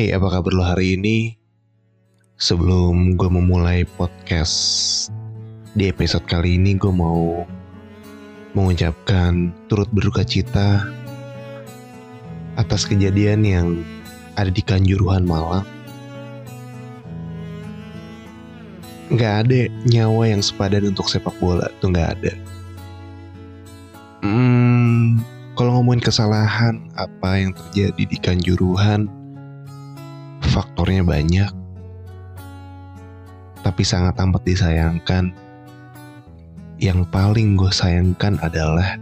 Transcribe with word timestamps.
Hai, 0.00 0.16
apa 0.16 0.32
kabar 0.32 0.56
lo 0.56 0.64
hari 0.64 0.96
ini? 0.96 1.36
Sebelum 2.40 3.20
gue 3.20 3.28
memulai 3.28 3.84
podcast 4.00 4.56
di 5.76 5.92
episode 5.92 6.24
kali 6.24 6.56
ini, 6.56 6.72
gue 6.72 6.88
mau 6.88 7.44
mengucapkan 8.56 9.52
turut 9.68 9.92
berduka 9.92 10.24
cita 10.24 10.88
atas 12.56 12.88
kejadian 12.88 13.44
yang 13.44 13.84
ada 14.40 14.48
di 14.48 14.64
Kanjuruhan 14.64 15.28
Malang. 15.28 15.68
Gak 19.20 19.44
ada 19.44 19.68
nyawa 19.84 20.32
yang 20.32 20.40
sepadan 20.40 20.88
untuk 20.96 21.12
sepak 21.12 21.36
bola, 21.36 21.68
tuh 21.84 21.92
gak 21.92 22.16
ada. 22.16 22.32
Hmm, 24.24 25.20
kalau 25.60 25.76
ngomongin 25.76 26.00
kesalahan 26.00 26.88
apa 26.96 27.36
yang 27.36 27.52
terjadi 27.52 28.02
di 28.08 28.16
Kanjuruhan, 28.16 29.19
faktornya 30.60 31.00
banyak. 31.00 31.48
Tapi 33.64 33.80
sangat 33.80 34.20
amat 34.20 34.44
disayangkan. 34.44 35.32
Yang 36.76 37.08
paling 37.08 37.56
gue 37.56 37.72
sayangkan 37.72 38.36
adalah 38.44 39.00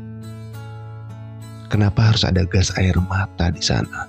kenapa 1.66 2.15
harus 2.15 2.23
ada 2.23 2.47
gas 2.47 2.71
air 2.79 2.95
mata 3.11 3.51
di 3.51 3.63
sana. 3.63 4.07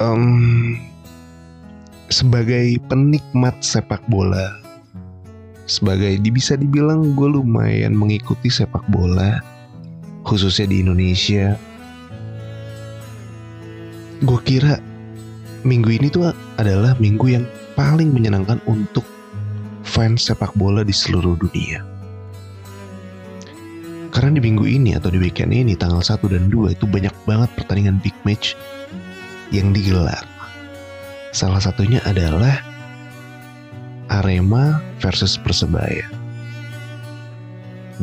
Um, 0.00 0.80
sebagai 2.08 2.80
penikmat 2.88 3.60
sepak 3.60 4.00
bola, 4.08 4.56
sebagai 5.68 6.16
bisa 6.32 6.56
dibilang 6.56 7.12
gue 7.12 7.28
lumayan 7.28 7.92
mengikuti 7.92 8.48
sepak 8.48 8.84
bola, 8.88 9.40
khususnya 10.24 10.68
di 10.68 10.80
Indonesia. 10.80 11.56
Gue 14.18 14.40
kira 14.42 14.82
minggu 15.62 15.94
ini 15.94 16.10
tuh 16.10 16.34
adalah 16.58 16.98
minggu 16.98 17.38
yang 17.38 17.44
paling 17.78 18.10
menyenangkan 18.10 18.58
untuk 18.66 19.06
fans 19.86 20.26
sepak 20.26 20.50
bola 20.58 20.82
di 20.82 20.90
seluruh 20.90 21.38
dunia. 21.38 21.86
Karena 24.10 24.34
di 24.34 24.42
minggu 24.42 24.66
ini 24.66 24.98
atau 24.98 25.14
di 25.14 25.22
weekend 25.22 25.54
ini 25.54 25.78
tanggal 25.78 26.02
1 26.02 26.18
dan 26.34 26.50
2 26.50 26.74
itu 26.74 26.84
banyak 26.90 27.14
banget 27.22 27.50
pertandingan 27.54 28.02
big 28.02 28.16
match 28.26 28.58
yang 29.54 29.70
digelar. 29.70 30.26
Salah 31.30 31.62
satunya 31.62 32.02
adalah 32.02 32.58
Arema 34.10 34.82
versus 34.98 35.38
Persebaya. 35.38 36.10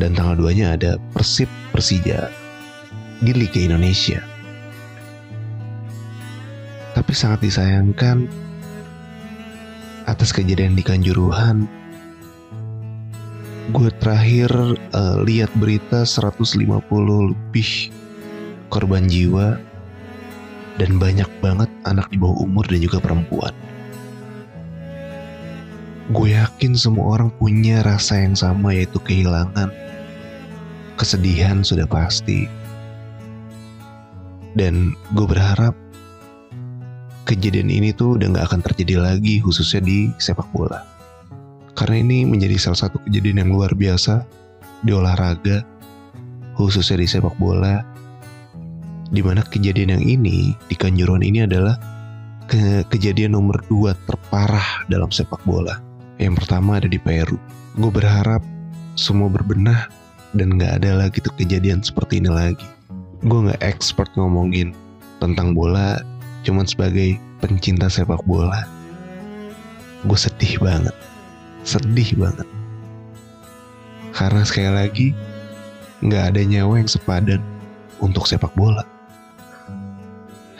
Dan 0.00 0.16
tanggal 0.16 0.40
2-nya 0.40 0.80
ada 0.80 0.96
Persib 1.12 1.50
Persija 1.76 2.32
di 3.20 3.32
Liga 3.36 3.60
Indonesia. 3.60 4.35
Tapi 6.96 7.12
sangat 7.12 7.44
disayangkan 7.44 8.24
atas 10.08 10.32
kejadian 10.32 10.72
di 10.72 10.80
Kanjuruhan. 10.80 11.68
Gue 13.74 13.92
terakhir 14.00 14.48
uh, 14.96 15.20
lihat 15.20 15.52
berita 15.60 16.08
150 16.08 16.64
lebih 16.96 17.92
korban 18.72 19.04
jiwa 19.04 19.60
dan 20.80 20.96
banyak 20.96 21.28
banget 21.44 21.68
anak 21.84 22.08
di 22.08 22.16
bawah 22.16 22.48
umur 22.48 22.64
dan 22.64 22.80
juga 22.80 22.96
perempuan. 23.02 23.52
Gue 26.14 26.38
yakin 26.38 26.78
semua 26.78 27.18
orang 27.18 27.34
punya 27.34 27.82
rasa 27.82 28.22
yang 28.22 28.38
sama 28.38 28.70
yaitu 28.72 29.02
kehilangan. 29.02 29.68
Kesedihan 30.96 31.60
sudah 31.66 31.84
pasti. 31.84 32.46
Dan 34.56 34.96
gue 35.12 35.26
berharap 35.28 35.74
kejadian 37.26 37.68
ini 37.68 37.90
tuh 37.90 38.16
udah 38.16 38.30
gak 38.32 38.54
akan 38.54 38.60
terjadi 38.62 39.02
lagi 39.02 39.42
khususnya 39.42 39.82
di 39.82 40.14
sepak 40.22 40.46
bola. 40.54 40.86
Karena 41.76 42.00
ini 42.00 42.24
menjadi 42.24 42.56
salah 42.56 42.88
satu 42.88 43.02
kejadian 43.04 43.44
yang 43.44 43.50
luar 43.52 43.74
biasa 43.76 44.24
di 44.80 44.94
olahraga, 44.94 45.66
khususnya 46.56 47.02
di 47.02 47.08
sepak 47.10 47.34
bola. 47.36 47.82
Di 49.10 49.20
mana 49.20 49.44
kejadian 49.44 49.98
yang 49.98 50.04
ini 50.06 50.56
di 50.66 50.74
Kanjuruhan 50.74 51.22
ini 51.22 51.44
adalah 51.44 51.76
ke 52.46 52.86
kejadian 52.88 53.34
nomor 53.34 53.58
dua 53.66 53.92
terparah 54.06 54.86
dalam 54.86 55.10
sepak 55.10 55.42
bola. 55.44 55.82
Yang 56.16 56.42
pertama 56.42 56.80
ada 56.80 56.88
di 56.88 56.96
Peru. 56.96 57.36
Gue 57.76 57.92
berharap 57.92 58.40
semua 58.96 59.28
berbenah 59.28 59.92
dan 60.32 60.56
gak 60.56 60.80
ada 60.82 61.06
lagi 61.06 61.20
tuh 61.20 61.34
kejadian 61.36 61.84
seperti 61.84 62.22
ini 62.22 62.30
lagi. 62.32 62.66
Gue 63.26 63.52
gak 63.52 63.60
expert 63.60 64.08
ngomongin 64.16 64.72
tentang 65.20 65.52
bola, 65.52 66.00
cuman 66.46 66.62
sebagai 66.62 67.18
pencinta 67.42 67.90
sepak 67.90 68.22
bola. 68.22 68.62
Gue 70.06 70.14
sedih 70.14 70.62
banget. 70.62 70.94
Sedih 71.66 72.14
banget. 72.14 72.46
Karena 74.14 74.46
sekali 74.46 74.70
lagi, 74.70 75.06
gak 76.06 76.32
ada 76.32 76.40
nyawa 76.46 76.78
yang 76.78 76.88
sepadan 76.88 77.42
untuk 77.98 78.30
sepak 78.30 78.54
bola. 78.54 78.86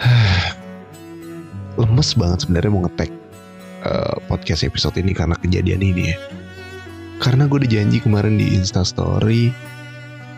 Lemes 1.80 2.10
banget 2.18 2.44
sebenarnya 2.44 2.70
mau 2.74 2.82
ngetek 2.84 3.12
uh, 3.86 4.18
podcast 4.26 4.66
episode 4.66 4.98
ini 4.98 5.14
karena 5.14 5.38
kejadian 5.38 5.80
ini 5.80 6.12
ya. 6.12 6.18
Karena 7.16 7.48
gue 7.48 7.64
udah 7.64 7.70
janji 7.70 8.03
kemarin 8.03 8.36
di 8.36 8.53
Insta 8.53 8.84
Story, 8.84 9.48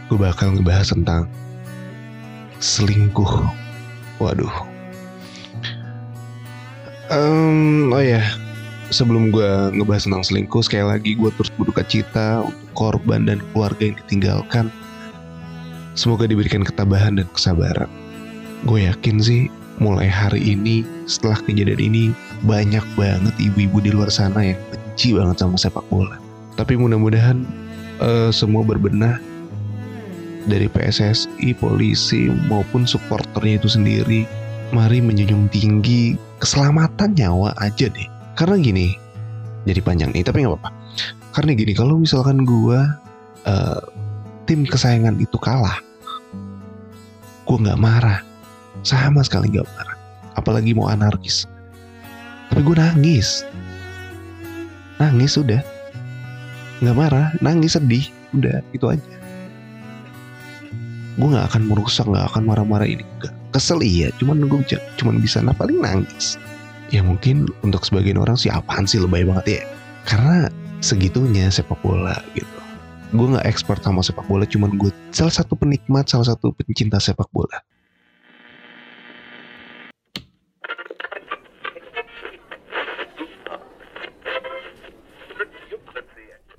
gue 0.07 0.19
bakal 0.19 0.55
ngebahas 0.55 0.95
tentang 0.95 1.27
selingkuh. 2.63 3.51
Waduh. 4.23 4.78
Um, 7.09 7.89
oh 7.89 8.05
ya, 8.05 8.21
sebelum 8.93 9.33
gue 9.33 9.73
ngebahas 9.73 10.05
tentang 10.05 10.25
selingkuh, 10.25 10.61
sekali 10.61 10.85
lagi 10.85 11.17
gue 11.17 11.33
terus 11.41 11.49
berduka 11.57 11.81
cita 11.89 12.45
untuk 12.45 12.69
korban 12.77 13.25
dan 13.25 13.41
keluarga 13.53 13.89
yang 13.89 13.97
ditinggalkan. 14.05 14.67
Semoga 15.97 16.29
diberikan 16.29 16.61
ketabahan 16.61 17.17
dan 17.17 17.27
kesabaran. 17.33 17.89
Gue 18.69 18.85
yakin 18.85 19.17
sih 19.25 19.49
mulai 19.81 20.11
hari 20.11 20.43
ini 20.43 20.85
setelah 21.09 21.39
kejadian 21.43 21.81
ini 21.81 22.05
banyak 22.45 22.85
banget 22.99 23.35
ibu-ibu 23.41 23.79
di 23.83 23.91
luar 23.95 24.11
sana 24.13 24.53
yang 24.55 24.61
benci 24.71 25.17
banget 25.17 25.41
sama 25.41 25.57
sepak 25.57 25.87
bola. 25.89 26.21
Tapi 26.61 26.75
mudah-mudahan 26.77 27.47
uh, 28.03 28.31
semua 28.35 28.67
berbenah 28.67 29.17
dari 30.45 30.67
PSSI, 30.67 31.57
polisi 31.57 32.29
maupun 32.51 32.85
supporternya 32.85 33.63
itu 33.63 33.69
sendiri. 33.71 34.23
Mari 34.69 35.01
menjunjung 35.01 35.49
tinggi 35.49 36.19
keselamatan 36.39 37.17
nyawa 37.17 37.57
aja 37.57 37.89
deh. 37.89 38.09
Karena 38.37 38.61
gini, 38.61 38.95
jadi 39.65 39.81
panjang 39.81 40.13
nih, 40.13 40.23
tapi 40.23 40.45
nggak 40.45 40.53
apa-apa. 40.55 40.71
Karena 41.33 41.51
gini, 41.57 41.73
kalau 41.73 41.97
misalkan 41.97 42.45
gua 42.45 43.01
uh, 43.49 43.81
tim 44.45 44.69
kesayangan 44.69 45.17
itu 45.21 45.37
kalah, 45.41 45.81
gue 47.49 47.57
nggak 47.65 47.81
marah 47.81 48.21
sama 48.87 49.25
sekali 49.25 49.53
gak 49.53 49.69
marah. 49.75 49.99
Apalagi 50.39 50.73
mau 50.77 50.87
anarkis. 50.87 51.49
Tapi 52.49 52.61
gue 52.63 52.77
nangis. 52.79 53.43
Nangis 54.97 55.35
udah. 55.37 55.63
Gak 56.81 56.97
marah, 56.97 57.35
nangis 57.43 57.75
sedih. 57.75 58.07
Udah, 58.33 58.63
itu 58.71 58.87
aja. 58.87 59.15
Gue 61.19 61.29
gak 61.35 61.51
akan 61.55 61.63
merusak, 61.67 62.07
gak 62.07 62.27
akan 62.31 62.43
marah-marah 62.47 62.87
ini. 62.87 63.03
Gak. 63.19 63.35
Kesel 63.49 63.81
iya, 63.81 64.13
cuman 64.21 64.45
gue 64.45 64.61
cuman 65.01 65.25
bisa 65.25 65.41
nah 65.41 65.57
paling 65.57 65.81
nangis. 65.81 66.37
Ya 66.93 67.01
mungkin 67.01 67.49
untuk 67.65 67.81
sebagian 67.85 68.21
orang 68.21 68.37
sih 68.37 68.53
apaan 68.53 68.85
sih 68.85 69.01
lebay 69.01 69.25
banget 69.25 69.47
ya. 69.49 69.63
Karena 70.05 70.53
segitunya 70.85 71.49
sepak 71.49 71.81
bola 71.81 72.21
gitu. 72.37 72.49
Gue 73.17 73.33
gak 73.33 73.49
expert 73.49 73.81
sama 73.81 74.05
sepak 74.05 74.29
bola, 74.29 74.45
cuman 74.45 74.77
gue 74.77 74.93
salah 75.17 75.33
satu 75.33 75.57
penikmat, 75.57 76.05
salah 76.13 76.29
satu 76.29 76.53
pencinta 76.53 77.01
sepak 77.01 77.29
bola. 77.33 77.57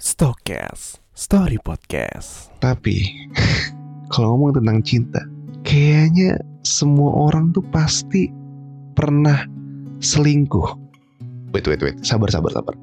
Stokes 0.01 0.97
Story 1.13 1.61
Podcast. 1.61 2.49
Tapi 2.57 3.29
kalau 4.11 4.33
ngomong 4.33 4.57
tentang 4.57 4.81
cinta, 4.81 5.21
kayaknya 5.63 6.39
semua 6.63 7.29
orang 7.29 7.51
tuh 7.55 7.63
pasti 7.73 8.29
pernah 8.93 9.45
selingkuh. 10.03 10.75
Wait, 11.55 11.65
wait, 11.65 11.81
wait. 11.81 11.97
Sabar, 12.05 12.29
sabar, 12.29 12.53
sabar. 12.53 12.75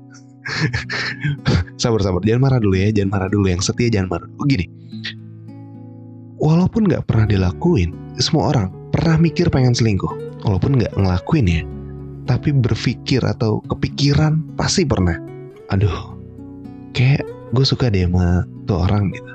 sabar, 1.83 2.01
sabar. 2.03 2.23
Jangan 2.27 2.43
marah 2.43 2.61
dulu 2.61 2.77
ya. 2.77 2.91
Jangan 2.91 3.11
marah 3.13 3.29
dulu. 3.31 3.47
Yang 3.47 3.71
setia 3.71 3.89
jangan 3.93 4.19
marah. 4.19 4.29
Gini. 4.51 4.67
Walaupun 6.37 6.91
nggak 6.91 7.09
pernah 7.09 7.27
dilakuin, 7.31 7.97
semua 8.21 8.53
orang 8.53 8.69
pernah 8.91 9.17
mikir 9.17 9.49
pengen 9.49 9.73
selingkuh. 9.73 10.43
Walaupun 10.45 10.77
nggak 10.77 10.93
ngelakuin 10.99 11.47
ya. 11.47 11.63
Tapi 12.27 12.51
berpikir 12.51 13.23
atau 13.23 13.63
kepikiran 13.71 14.43
pasti 14.59 14.83
pernah. 14.83 15.15
Aduh, 15.71 16.17
kayak 16.91 17.23
gue 17.55 17.65
suka 17.65 17.93
deh 17.93 18.09
sama 18.09 18.43
tuh 18.67 18.83
orang 18.83 19.15
gitu 19.15 19.33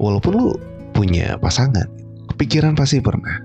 walaupun 0.00 0.32
lu 0.34 0.48
punya 0.96 1.36
pasangan 1.38 1.84
kepikiran 2.32 2.72
pasti 2.72 2.98
pernah 2.98 3.44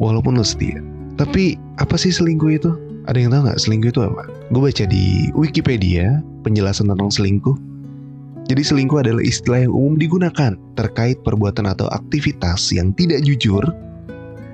walaupun 0.00 0.40
lu 0.40 0.46
setia 0.46 0.80
Tapi 1.16 1.56
apa 1.80 1.96
sih 1.96 2.12
selingkuh 2.12 2.60
itu? 2.60 2.76
Ada 3.08 3.24
yang 3.24 3.32
tahu 3.32 3.48
nggak 3.48 3.60
selingkuh 3.64 3.88
itu 3.88 4.00
apa? 4.04 4.28
Gue 4.52 4.68
baca 4.68 4.84
di 4.84 5.32
Wikipedia 5.32 6.20
penjelasan 6.44 6.92
tentang 6.92 7.08
selingkuh. 7.08 7.56
Jadi 8.52 8.60
selingkuh 8.60 9.00
adalah 9.00 9.24
istilah 9.24 9.64
yang 9.64 9.72
umum 9.72 9.94
digunakan 9.96 10.52
terkait 10.76 11.16
perbuatan 11.24 11.66
atau 11.72 11.88
aktivitas 11.88 12.68
yang 12.68 12.92
tidak 13.00 13.24
jujur 13.24 13.64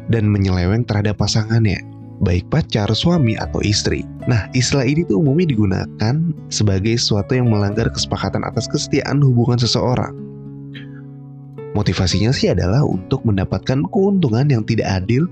dan 0.08 0.30
menyeleweng 0.30 0.86
terhadap 0.86 1.18
pasangannya, 1.18 1.82
baik 2.22 2.46
pacar, 2.46 2.86
suami, 2.94 3.34
atau 3.36 3.58
istri. 3.66 4.06
Nah, 4.30 4.46
istilah 4.54 4.86
ini 4.86 5.02
tuh 5.02 5.18
umumnya 5.18 5.50
digunakan 5.50 6.14
sebagai 6.48 6.94
sesuatu 6.94 7.34
yang 7.34 7.50
melanggar 7.50 7.90
kesepakatan 7.90 8.46
atas 8.46 8.70
kesetiaan 8.70 9.18
hubungan 9.18 9.58
seseorang. 9.58 10.14
Motivasinya 11.72 12.30
sih 12.36 12.52
adalah 12.52 12.84
untuk 12.84 13.24
mendapatkan 13.24 13.88
keuntungan 13.88 14.44
yang 14.52 14.62
tidak 14.68 15.02
adil 15.02 15.24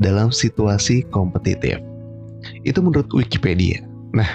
dalam 0.00 0.32
situasi 0.32 1.04
kompetitif. 1.12 1.76
Itu 2.64 2.80
menurut 2.80 3.08
Wikipedia. 3.12 3.84
Nah, 4.16 4.28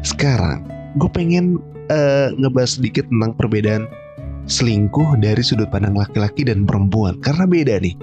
sekarang 0.00 0.64
gue 0.96 1.10
pengen 1.12 1.60
uh, 1.92 2.32
ngebahas 2.36 2.80
sedikit 2.80 3.04
tentang 3.08 3.36
perbedaan 3.36 3.84
selingkuh 4.48 5.20
dari 5.22 5.40
sudut 5.44 5.70
pandang 5.70 5.94
laki-laki 5.94 6.42
dan 6.42 6.64
perempuan 6.64 7.20
karena 7.20 7.44
beda 7.46 7.78
nih. 7.78 7.96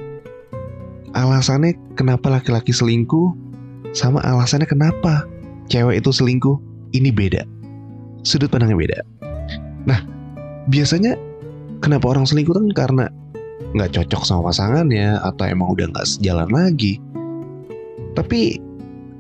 Alasannya 1.18 1.74
kenapa 1.98 2.30
laki-laki 2.30 2.70
selingkuh 2.70 3.34
sama 3.98 4.22
alasannya 4.22 4.70
kenapa 4.70 5.26
cewek 5.74 6.06
itu 6.06 6.14
selingkuh 6.14 6.58
ini 6.94 7.10
beda. 7.10 7.46
Sudut 8.22 8.50
pandangnya 8.54 8.78
beda. 8.78 8.98
Nah, 9.90 10.06
biasanya 10.70 11.18
kenapa 11.80 12.12
orang 12.12 12.28
selingkuh 12.28 12.56
kan 12.56 12.68
karena 12.76 13.06
nggak 13.76 13.94
cocok 13.94 14.24
sama 14.26 14.50
pasangannya 14.50 15.20
atau 15.22 15.44
emang 15.46 15.76
udah 15.78 15.92
nggak 15.94 16.08
sejalan 16.08 16.50
lagi. 16.50 16.98
Tapi 18.18 18.58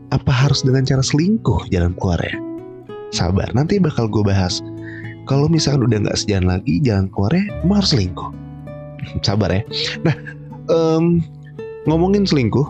apa 0.10 0.32
harus 0.34 0.66
dengan 0.66 0.84
cara 0.86 1.04
selingkuh 1.06 1.70
jalan 1.70 1.94
keluarnya? 2.02 2.38
Sabar, 3.10 3.50
nanti 3.54 3.78
bakal 3.82 4.10
gue 4.10 4.22
bahas. 4.22 4.62
Kalau 5.30 5.46
misalkan 5.46 5.86
udah 5.86 6.10
nggak 6.10 6.18
sejalan 6.18 6.58
lagi, 6.58 6.82
jalan 6.82 7.06
keluarnya 7.14 7.46
emang 7.62 7.82
harus 7.82 7.94
selingkuh. 7.94 8.30
Sabar 9.26 9.54
ya. 9.54 9.62
Nah, 10.02 10.16
um, 10.74 11.22
ngomongin 11.86 12.26
selingkuh, 12.26 12.66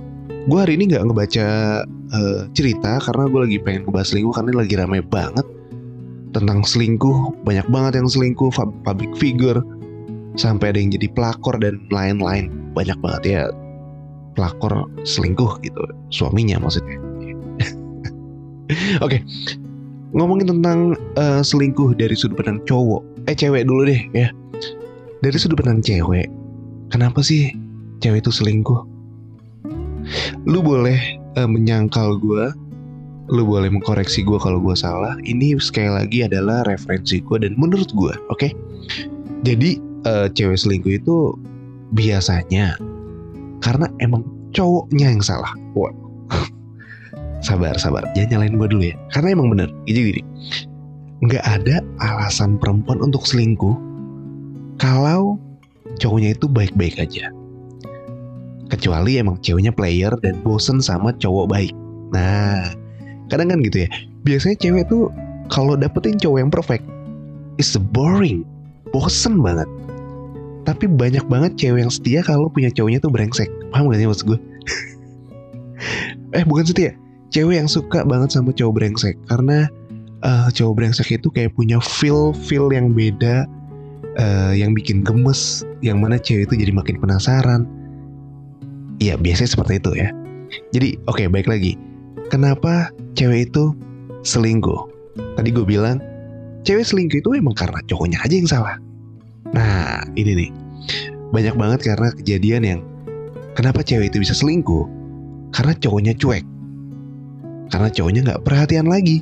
gue 0.52 0.60
hari 0.60 0.76
ini 0.76 0.92
nggak 0.92 1.08
ngebaca 1.08 1.48
uh, 2.12 2.42
cerita 2.52 3.00
karena 3.00 3.24
gue 3.32 3.40
lagi 3.48 3.58
pengen 3.64 3.88
ngebahas 3.88 4.08
selingkuh 4.12 4.34
karena 4.36 4.52
lagi 4.60 4.76
rame 4.76 5.00
banget 5.00 5.48
tentang 6.36 6.60
selingkuh. 6.68 7.32
Banyak 7.48 7.68
banget 7.72 8.04
yang 8.04 8.08
selingkuh, 8.12 8.52
public 8.84 9.12
figure, 9.16 9.64
sampai 10.40 10.72
ada 10.72 10.80
yang 10.80 10.96
jadi 10.96 11.12
pelakor 11.12 11.60
dan 11.60 11.84
lain-lain. 11.92 12.48
Banyak 12.72 12.96
banget 13.04 13.24
ya 13.28 13.42
pelakor 14.40 14.88
selingkuh 15.04 15.60
gitu. 15.68 15.84
Suaminya 16.16 16.64
maksudnya. 16.64 16.96
Oke. 19.04 19.20
Okay. 19.20 19.22
ngomongin 20.10 20.50
tentang 20.50 20.98
uh, 21.22 21.46
selingkuh 21.46 21.94
dari 21.94 22.18
sudut 22.18 22.40
pandang 22.40 22.58
cowok. 22.66 23.06
Eh 23.30 23.38
cewek 23.38 23.68
dulu 23.68 23.86
deh 23.86 24.02
ya. 24.16 24.34
Dari 25.22 25.38
sudut 25.38 25.60
pandang 25.60 25.86
cewek 25.86 26.26
kenapa 26.90 27.22
sih 27.22 27.54
cewek 28.02 28.26
itu 28.26 28.34
selingkuh? 28.34 28.90
Lu 30.50 30.66
boleh 30.66 30.98
uh, 31.38 31.46
menyangkal 31.46 32.18
gue 32.18 32.50
lu 33.30 33.46
boleh 33.46 33.70
mengkoreksi 33.70 34.26
gue 34.26 34.42
kalau 34.42 34.58
gue 34.58 34.74
salah. 34.74 35.14
Ini 35.22 35.62
sekali 35.62 35.94
lagi 35.94 36.26
adalah 36.26 36.66
referensi 36.66 37.22
gue 37.22 37.46
dan 37.46 37.54
menurut 37.54 37.94
gue 37.94 38.14
oke? 38.34 38.42
Okay? 38.42 38.58
jadi 39.44 39.80
uh, 40.08 40.28
cewek 40.32 40.60
selingkuh 40.60 41.00
itu 41.00 41.36
biasanya 41.96 42.78
karena 43.60 43.90
emang 44.00 44.24
cowoknya 44.56 45.12
yang 45.12 45.24
salah. 45.24 45.52
Wah. 45.76 45.92
sabar, 47.48 47.76
sabar. 47.80 48.06
Jangan 48.16 48.40
nyalain 48.40 48.56
gue 48.56 48.68
dulu 48.70 48.84
ya. 48.92 48.96
Karena 49.12 49.36
emang 49.36 49.48
bener. 49.52 49.70
Jadi 49.90 50.00
gini. 50.00 50.24
Nggak 51.20 51.44
ada 51.44 51.84
alasan 52.00 52.56
perempuan 52.56 53.04
untuk 53.04 53.28
selingkuh 53.28 53.76
kalau 54.80 55.36
cowoknya 56.00 56.32
itu 56.32 56.48
baik-baik 56.48 56.96
aja. 56.96 57.28
Kecuali 58.72 59.20
emang 59.20 59.42
ceweknya 59.44 59.76
player 59.76 60.14
dan 60.24 60.40
bosen 60.46 60.80
sama 60.80 61.12
cowok 61.20 61.52
baik. 61.52 61.74
Nah, 62.16 62.72
kadang 63.28 63.52
kan 63.52 63.60
gitu 63.66 63.84
ya. 63.84 63.90
Biasanya 64.24 64.56
cewek 64.62 64.88
tuh 64.88 65.12
kalau 65.52 65.76
dapetin 65.76 66.16
cowok 66.16 66.40
yang 66.40 66.54
perfect, 66.54 66.86
is 67.60 67.76
boring, 67.76 68.48
bosen 68.94 69.42
banget 69.42 69.68
tapi 70.70 70.86
banyak 70.86 71.26
banget 71.26 71.58
cewek 71.58 71.82
yang 71.82 71.90
setia 71.90 72.22
kalau 72.22 72.46
punya 72.46 72.70
cowoknya 72.70 73.02
tuh 73.02 73.10
brengsek. 73.10 73.50
Paham 73.74 73.90
gak 73.90 73.98
sih 73.98 74.06
maksud 74.06 74.26
gue 74.30 74.40
eh 76.38 76.46
bukan 76.46 76.70
setia. 76.70 76.94
Cewek 77.34 77.58
yang 77.58 77.66
suka 77.66 78.06
banget 78.06 78.30
sama 78.38 78.54
cowok 78.54 78.78
brengsek. 78.78 79.18
Karena 79.26 79.66
uh, 80.22 80.54
cowok 80.54 80.74
brengsek 80.78 81.10
itu 81.10 81.34
kayak 81.34 81.58
punya 81.58 81.82
feel 81.82 82.38
feel 82.38 82.70
yang 82.70 82.94
beda 82.94 83.50
uh, 84.22 84.54
yang 84.54 84.78
bikin 84.78 85.02
gemes 85.02 85.66
yang 85.82 85.98
mana 85.98 86.22
cewek 86.22 86.46
itu 86.46 86.62
jadi 86.62 86.70
makin 86.70 87.02
penasaran. 87.02 87.66
Iya 89.02 89.18
biasanya 89.18 89.50
seperti 89.58 89.82
itu 89.82 89.92
ya. 89.98 90.14
Jadi 90.70 91.02
oke 91.10 91.26
okay, 91.26 91.26
baik 91.26 91.50
lagi. 91.50 91.74
Kenapa 92.30 92.94
cewek 93.18 93.50
itu 93.50 93.74
selingkuh? 94.22 94.86
Tadi 95.34 95.50
gue 95.50 95.66
bilang 95.66 95.98
cewek 96.62 96.86
selingkuh 96.86 97.26
itu 97.26 97.30
emang 97.34 97.58
karena 97.58 97.82
cowoknya 97.90 98.22
aja 98.22 98.36
yang 98.38 98.46
salah 98.46 98.78
Nah, 99.56 100.06
ini 100.14 100.32
nih. 100.36 100.50
Banyak 101.30 101.56
banget 101.58 101.80
karena 101.86 102.10
kejadian 102.14 102.64
yang 102.66 102.82
kenapa 103.54 103.86
cewek 103.86 104.10
itu 104.14 104.22
bisa 104.22 104.34
selingkuh? 104.34 104.86
Karena 105.54 105.74
cowoknya 105.78 106.14
cuek. 106.18 106.46
Karena 107.70 107.90
cowoknya 107.94 108.22
nggak 108.26 108.42
perhatian 108.46 108.90
lagi. 108.90 109.22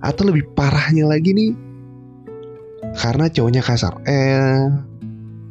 Atau 0.00 0.32
lebih 0.32 0.48
parahnya 0.56 1.04
lagi 1.04 1.36
nih, 1.36 1.52
karena 2.96 3.30
cowoknya 3.30 3.62
kasar. 3.62 3.94
Eh, 4.08 4.64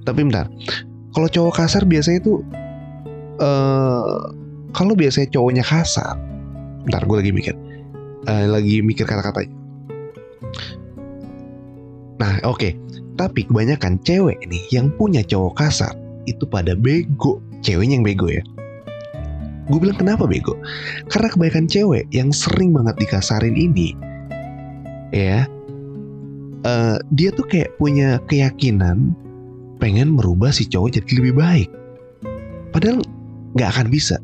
tapi 0.03 0.19
bentar. 0.25 0.49
Kalau 1.15 1.27
cowok 1.29 1.53
kasar 1.53 1.83
biasanya 1.85 2.19
tuh, 2.21 2.41
uh, 3.41 4.29
kalau 4.75 4.93
biasanya 4.93 5.29
cowoknya 5.33 5.63
kasar, 5.65 6.15
bentar 6.85 7.01
gue 7.05 7.17
lagi 7.17 7.31
mikir, 7.33 7.55
uh, 8.29 8.45
lagi 8.45 8.81
mikir 8.85 9.09
kata-katanya. 9.09 9.58
Nah, 12.19 12.39
oke. 12.43 12.59
Okay. 12.59 12.71
Tapi 13.19 13.47
kebanyakan 13.51 13.99
cewek 14.07 14.39
nih 14.47 14.63
yang 14.71 14.91
punya 14.95 15.19
cowok 15.19 15.59
kasar 15.59 15.91
itu 16.23 16.47
pada 16.47 16.71
bego. 16.75 17.43
Ceweknya 17.59 17.99
yang 17.99 18.07
bego 18.07 18.31
ya. 18.31 18.43
Gue 19.67 19.79
bilang 19.83 19.99
kenapa 19.99 20.23
bego? 20.23 20.55
Karena 21.11 21.27
kebanyakan 21.27 21.67
cewek 21.67 22.07
yang 22.15 22.31
sering 22.31 22.71
banget 22.73 22.95
dikasarin 22.97 23.53
ini, 23.53 23.93
ya, 25.13 25.45
uh, 26.65 26.97
dia 27.13 27.29
tuh 27.35 27.45
kayak 27.45 27.75
punya 27.77 28.17
keyakinan 28.25 29.13
pengen 29.77 30.15
merubah 30.15 30.49
si 30.49 30.65
cowok 30.65 30.97
jadi 30.97 31.11
lebih 31.21 31.33
baik. 31.37 31.69
Padahal 32.73 33.05
nggak 33.53 33.69
akan 33.77 33.87
bisa. 33.93 34.17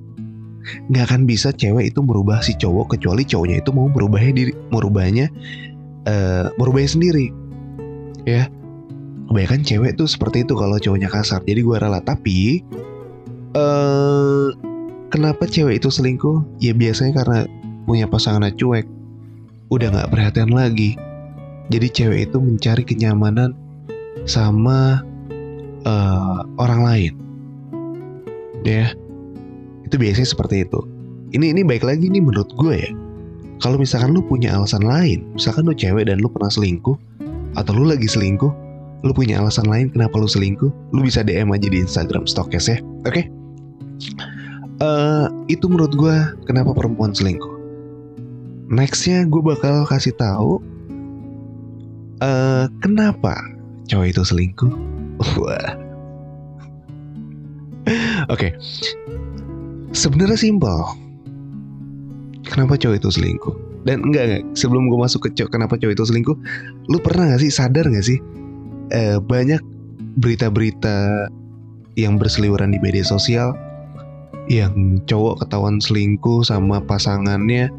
Nggak 0.89 1.13
akan 1.13 1.21
bisa 1.29 1.53
cewek 1.53 1.93
itu 1.93 1.99
merubah 2.01 2.41
si 2.41 2.57
cowok 2.57 2.97
kecuali 2.97 3.21
cowoknya 3.21 3.61
itu 3.61 3.69
mau 3.69 3.85
merubahnya 3.85 4.33
diri, 4.33 4.53
merubahnya, 4.73 5.29
uh, 6.09 6.49
merubahnya 6.57 6.89
sendiri. 6.89 7.29
Ya, 8.25 8.49
kebanyakan 9.29 9.61
cewek 9.61 9.91
tuh 9.97 10.09
seperti 10.09 10.45
itu 10.45 10.53
kalau 10.57 10.77
cowoknya 10.77 11.09
kasar. 11.09 11.41
Jadi 11.45 11.61
gue 11.61 11.77
rela. 11.77 12.01
Tapi 12.01 12.63
uh, 13.53 14.49
kenapa 15.13 15.45
cewek 15.45 15.81
itu 15.81 15.89
selingkuh? 15.89 16.41
Ya 16.61 16.73
biasanya 16.73 17.21
karena 17.21 17.39
punya 17.85 18.09
pasangan 18.09 18.49
cuek. 18.57 18.87
Udah 19.69 19.93
nggak 19.93 20.09
perhatian 20.09 20.53
lagi. 20.53 20.97
Jadi 21.69 21.87
cewek 21.89 22.19
itu 22.31 22.37
mencari 22.37 22.83
kenyamanan 22.85 23.53
sama 24.25 25.01
uh, 25.85 26.41
orang 26.57 26.81
lain. 26.85 27.13
Ya. 28.65 28.93
Itu 29.85 30.01
biasanya 30.01 30.25
seperti 30.25 30.65
itu. 30.65 30.81
Ini 31.33 31.53
ini 31.53 31.61
baik 31.61 31.85
lagi 31.85 32.09
nih 32.09 32.21
menurut 32.21 32.49
gue 32.57 32.73
ya. 32.73 32.91
Kalau 33.61 33.79
misalkan 33.79 34.11
lu 34.11 34.19
punya 34.19 34.51
alasan 34.51 34.83
lain 34.83 35.31
misalkan 35.31 35.63
lu 35.63 35.71
cewek 35.71 36.11
dan 36.11 36.19
lu 36.19 36.27
pernah 36.27 36.51
selingkuh 36.51 36.99
atau 37.55 37.71
lu 37.75 37.87
lagi 37.87 38.07
selingkuh 38.07 38.65
lu 39.05 39.13
punya 39.13 39.37
alasan 39.37 39.69
lain 39.69 39.93
kenapa 39.93 40.17
lu 40.17 40.25
selingkuh, 40.25 40.73
lu 40.89 40.99
bisa 41.05 41.21
DM 41.21 41.53
aja 41.53 41.69
di 41.69 41.77
Instagram 41.77 42.25
Stokes 42.25 42.65
ya. 42.65 42.81
Oke? 43.05 43.21
Okay? 43.21 43.25
Uh, 44.81 45.29
eh, 45.47 45.53
itu 45.53 45.69
menurut 45.69 45.93
gue 45.93 46.15
kenapa 46.49 46.73
perempuan 46.73 47.13
selingkuh. 47.13 47.53
Nextnya 48.65 49.29
gue 49.29 49.41
bakal 49.45 49.85
kasih 49.85 50.17
tahu 50.17 50.57
uh, 52.25 52.65
kenapa 52.81 53.37
cowok 53.85 54.09
itu 54.09 54.25
selingkuh. 54.25 54.73
Oke. 55.21 55.61
Okay. 58.33 58.51
Sebenarnya 59.93 60.35
simpel. 60.35 60.81
Kenapa 62.41 62.73
cowok 62.73 62.97
itu 62.97 63.09
selingkuh? 63.13 63.55
Dan 63.85 64.01
enggak 64.01 64.23
enggak, 64.25 64.43
sebelum 64.57 64.89
gue 64.89 64.97
masuk 64.97 65.29
ke 65.29 65.37
cowok 65.37 65.51
kenapa 65.53 65.77
cowok 65.77 65.93
itu 65.93 66.05
selingkuh, 66.09 66.37
lu 66.89 66.97
pernah 66.99 67.29
gak 67.29 67.41
sih 67.45 67.53
sadar 67.53 67.85
gak 67.85 68.05
sih 68.05 68.17
eh, 68.89 69.21
banyak 69.21 69.61
berita-berita 70.17 71.29
yang 71.95 72.17
berseliweran 72.19 72.73
di 72.73 72.79
media 72.81 73.05
sosial 73.05 73.55
yang 74.51 75.01
cowok 75.09 75.45
ketahuan 75.45 75.81
selingkuh 75.81 76.45
sama 76.45 76.77
pasangannya 76.83 77.71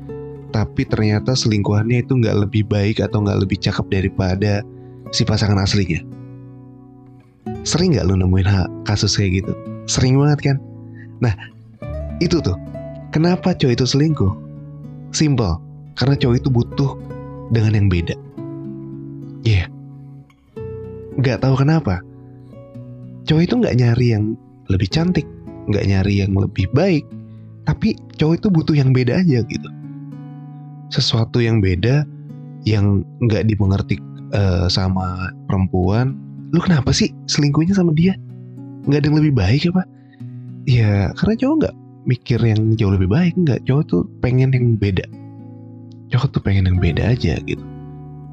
tapi 0.51 0.89
ternyata 0.89 1.37
selingkuhannya 1.37 2.07
itu 2.07 2.17
nggak 2.17 2.49
lebih 2.49 2.65
baik 2.65 3.03
atau 3.03 3.21
nggak 3.21 3.45
lebih 3.45 3.59
cakep 3.61 3.87
daripada 3.93 4.65
si 5.13 5.23
pasangan 5.27 5.61
aslinya? 5.61 6.01
Sering 7.67 7.93
nggak 7.93 8.07
lu 8.09 8.17
nemuin 8.17 8.49
kasus 8.89 9.21
kayak 9.21 9.45
gitu? 9.45 9.53
Sering 9.85 10.17
banget 10.17 10.55
kan? 10.55 10.57
Nah 11.21 11.35
itu 12.25 12.41
tuh. 12.41 12.57
Kenapa 13.13 13.53
cowok 13.53 13.75
itu 13.77 13.85
selingkuh? 13.85 14.33
Simple 15.13 15.66
karena 15.97 16.15
cowok 16.15 16.37
itu 16.39 16.49
butuh 16.53 16.91
dengan 17.51 17.73
yang 17.75 17.89
beda 17.89 18.17
iya 19.43 19.65
yeah. 19.65 19.67
nggak 21.17 21.41
tahu 21.43 21.57
kenapa 21.59 22.05
cowok 23.27 23.43
itu 23.43 23.55
nggak 23.59 23.77
nyari 23.77 24.07
yang 24.15 24.25
lebih 24.71 24.89
cantik, 24.91 25.27
nggak 25.71 25.85
nyari 25.87 26.23
yang 26.23 26.33
lebih 26.35 26.71
baik, 26.75 27.05
tapi 27.67 27.99
cowok 28.19 28.35
itu 28.39 28.49
butuh 28.51 28.75
yang 28.79 28.91
beda 28.95 29.23
aja 29.23 29.43
gitu. 29.43 29.69
Sesuatu 30.91 31.43
yang 31.43 31.59
beda 31.59 32.07
yang 32.63 33.03
nggak 33.23 33.47
dimengerti 33.51 33.99
uh, 34.35 34.71
sama 34.71 35.31
perempuan. 35.51 36.15
Lu 36.55 36.63
kenapa 36.63 36.95
sih 36.95 37.11
selingkuhnya 37.27 37.75
sama 37.75 37.91
dia? 37.95 38.15
Nggak 38.87 39.03
ada 39.03 39.07
yang 39.11 39.19
lebih 39.19 39.35
baik 39.35 39.63
apa? 39.75 39.83
Ya 40.67 41.11
karena 41.19 41.35
cowok 41.39 41.57
nggak 41.63 41.75
mikir 42.07 42.39
yang 42.43 42.61
jauh 42.79 42.95
lebih 42.95 43.11
baik 43.11 43.35
nggak. 43.35 43.67
Cowok 43.67 43.83
tuh 43.91 44.03
pengen 44.23 44.55
yang 44.55 44.79
beda. 44.79 45.07
Cowok 46.13 46.39
tuh 46.39 46.43
pengen 46.43 46.71
yang 46.71 46.79
beda 46.79 47.17
aja 47.17 47.39
gitu. 47.43 47.65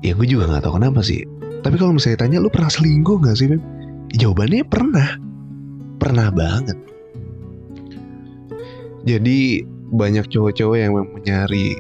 Ya 0.04 0.14
gue 0.14 0.28
juga 0.28 0.52
nggak 0.52 0.68
tahu 0.68 0.78
kenapa 0.78 1.00
sih. 1.02 1.24
Tapi 1.64 1.80
kalau 1.80 1.96
misalnya 1.96 2.28
tanya 2.28 2.38
lu 2.44 2.52
pernah 2.52 2.68
selingkuh 2.68 3.24
nggak 3.24 3.38
sih, 3.40 3.48
Beb? 3.48 3.64
Jawabannya 4.20 4.64
pernah. 4.68 5.10
Pernah 5.98 6.28
banget. 6.30 6.78
Jadi 9.08 9.64
banyak 9.94 10.28
cowok-cowok 10.28 10.78
yang 10.80 10.92
memang 10.96 11.12
mencari 11.16 11.80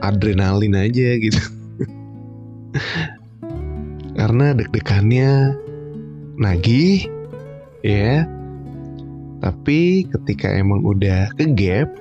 adrenalin 0.00 0.74
aja 0.78 1.08
gitu. 1.18 1.42
Karena 4.18 4.56
deg-degannya 4.56 5.58
nagih, 6.38 7.04
ya. 7.82 8.24
Tapi 9.42 10.08
ketika 10.08 10.48
emang 10.54 10.86
udah 10.86 11.28
ke 11.36 11.44
gap, 11.52 11.92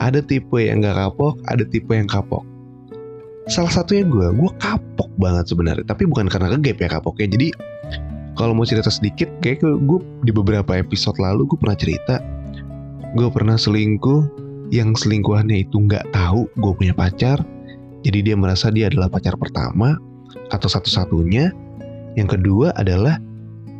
ada 0.00 0.22
tipe 0.22 0.58
yang 0.58 0.82
gak 0.82 0.96
kapok, 0.96 1.38
ada 1.50 1.62
tipe 1.66 1.92
yang 1.92 2.08
kapok. 2.08 2.42
Salah 3.50 3.70
satunya 3.70 4.08
gue, 4.08 4.26
gue 4.32 4.50
kapok 4.56 5.10
banget 5.20 5.52
sebenarnya. 5.52 5.84
Tapi 5.84 6.08
bukan 6.08 6.32
karena 6.32 6.48
ke 6.56 6.58
gap 6.64 6.78
ya 6.80 6.88
kapoknya. 6.96 7.28
Jadi 7.36 7.48
kalau 8.34 8.52
mau 8.52 8.66
cerita 8.66 8.90
sedikit 8.90 9.30
kayak 9.40 9.62
gue 9.62 10.00
di 10.26 10.32
beberapa 10.34 10.74
episode 10.74 11.16
lalu 11.22 11.46
gue 11.46 11.58
pernah 11.58 11.78
cerita 11.78 12.18
gue 13.14 13.28
pernah 13.30 13.54
selingkuh 13.54 14.22
yang 14.74 14.92
selingkuhannya 14.98 15.62
itu 15.62 15.78
nggak 15.86 16.10
tahu 16.10 16.50
gue 16.58 16.72
punya 16.74 16.94
pacar 16.94 17.38
jadi 18.02 18.32
dia 18.32 18.36
merasa 18.36 18.74
dia 18.74 18.90
adalah 18.90 19.06
pacar 19.06 19.38
pertama 19.38 19.96
atau 20.50 20.66
satu-satunya 20.66 21.54
yang 22.18 22.26
kedua 22.26 22.74
adalah 22.74 23.22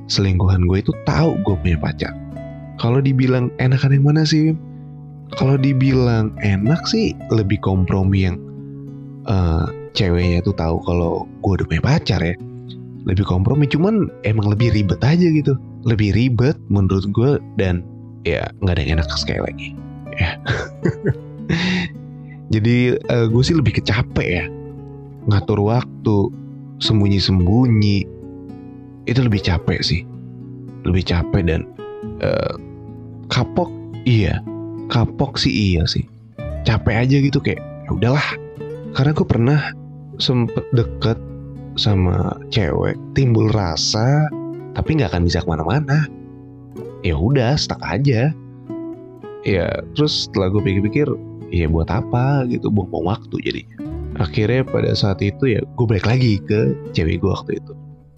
selingkuhan 0.06 0.70
gue 0.70 0.86
itu 0.86 0.94
tahu 1.02 1.34
gue 1.42 1.56
punya 1.58 1.78
pacar 1.82 2.14
kalau 2.78 3.02
dibilang 3.02 3.50
enakan 3.58 3.98
yang 3.98 4.06
mana 4.06 4.22
sih 4.22 4.54
kalau 5.34 5.58
dibilang 5.58 6.34
enak 6.42 6.86
sih 6.86 7.12
lebih 7.30 7.58
kompromi 7.62 8.26
yang 8.30 8.36
uh, 9.26 9.66
ceweknya 9.94 10.42
itu 10.42 10.52
tahu 10.54 10.78
kalau 10.86 11.26
gue 11.42 11.52
udah 11.60 11.66
punya 11.66 11.82
pacar 11.82 12.20
ya. 12.22 12.34
Lebih 13.04 13.26
kompromi 13.28 13.68
cuman 13.68 14.08
emang 14.24 14.48
lebih 14.48 14.72
ribet 14.72 15.00
aja 15.04 15.26
gitu. 15.28 15.58
Lebih 15.84 16.16
ribet 16.16 16.56
menurut 16.72 17.04
gue 17.12 17.30
dan 17.60 17.84
ya 18.24 18.48
nggak 18.62 18.74
ada 18.78 18.80
yang 18.80 18.92
enak 19.00 19.06
sekali 19.18 19.40
lagi. 19.44 19.68
Ya. 20.16 20.30
Jadi 22.54 22.96
uh, 23.10 23.26
gue 23.28 23.42
sih 23.44 23.56
lebih 23.58 23.82
kecapek 23.82 24.28
ya. 24.28 24.46
Ngatur 25.28 25.60
waktu 25.60 26.16
sembunyi-sembunyi. 26.80 28.06
Itu 29.04 29.20
lebih 29.20 29.44
capek 29.44 29.84
sih. 29.84 30.06
Lebih 30.86 31.04
capek 31.04 31.42
dan 31.44 31.68
uh, 32.24 32.56
kapok. 33.28 33.68
Iya 34.04 34.44
kapok 34.88 35.36
sih 35.40 35.74
iya 35.74 35.84
sih. 35.88 36.04
Capek 36.64 37.04
aja 37.04 37.16
gitu 37.20 37.38
kayak 37.40 37.60
ya 37.60 37.90
udahlah. 37.92 38.28
Karena 38.94 39.10
gue 39.12 39.26
pernah 39.26 39.60
sempet 40.22 40.64
deket 40.72 41.18
sama 41.74 42.38
cewek 42.54 42.94
timbul 43.18 43.50
rasa 43.50 44.30
tapi 44.78 44.98
nggak 44.98 45.10
akan 45.14 45.24
bisa 45.26 45.42
ke 45.42 45.48
mana-mana. 45.48 46.06
Ya 47.04 47.18
udah 47.18 47.58
stuck 47.58 47.80
aja. 47.84 48.32
Ya 49.44 49.66
terus 49.92 50.26
setelah 50.26 50.48
gue 50.54 50.62
pikir-pikir 50.64 51.08
ya 51.52 51.68
buat 51.68 51.92
apa? 51.92 52.48
gitu 52.48 52.72
buang-buang 52.72 53.14
waktu 53.14 53.36
jadi 53.44 53.62
akhirnya 54.18 54.62
pada 54.62 54.94
saat 54.94 55.18
itu 55.20 55.58
ya 55.58 55.60
gue 55.62 55.86
balik 55.86 56.06
lagi 56.06 56.38
ke 56.38 56.74
cewek 56.94 57.18
gue 57.18 57.30
waktu 57.30 57.58
itu 57.58 57.72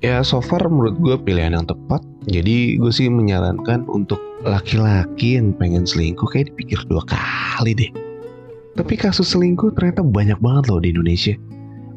ya 0.07 0.23
so 0.23 0.39
far 0.39 0.63
menurut 0.71 0.95
gue 1.03 1.19
pilihan 1.27 1.59
yang 1.59 1.67
tepat 1.67 1.99
jadi 2.31 2.79
gue 2.79 2.93
sih 2.95 3.11
menyarankan 3.11 3.91
untuk 3.91 4.23
laki-laki 4.47 5.35
yang 5.35 5.51
pengen 5.59 5.83
selingkuh 5.83 6.31
kayak 6.31 6.55
dipikir 6.55 6.79
dua 6.87 7.03
kali 7.11 7.75
deh 7.75 7.91
tapi 8.79 8.95
kasus 8.95 9.35
selingkuh 9.35 9.75
ternyata 9.75 10.07
banyak 10.07 10.39
banget 10.39 10.71
loh 10.71 10.79
di 10.79 10.95
Indonesia 10.95 11.35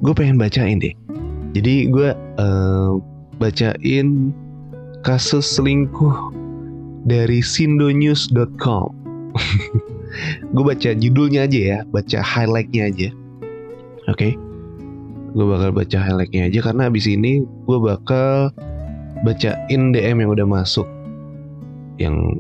gue 0.01 0.13
pengen 0.17 0.41
bacain 0.41 0.81
deh 0.81 0.97
jadi 1.53 1.89
gue 1.93 2.09
uh, 2.41 2.97
bacain 3.37 4.33
kasus 5.01 5.47
selingkuh 5.57 6.35
dari 7.07 7.39
sindonews.com. 7.39 8.91
gue 10.53 10.63
baca 10.65 10.89
judulnya 10.93 11.47
aja 11.47 11.59
ya, 11.59 11.79
baca 11.89 12.19
highlightnya 12.19 12.91
aja. 12.91 13.09
Oke, 14.09 14.13
okay? 14.13 14.31
Gue 15.33 15.45
bakal 15.45 15.69
baca 15.69 15.97
highlightnya 16.01 16.49
aja 16.49 16.59
karena 16.65 16.89
abis 16.89 17.05
ini 17.05 17.45
gue 17.45 17.77
bakal 17.77 18.49
bacain 19.21 19.91
DM 19.91 20.17
yang 20.23 20.31
udah 20.31 20.47
masuk 20.47 20.87
yang 21.99 22.39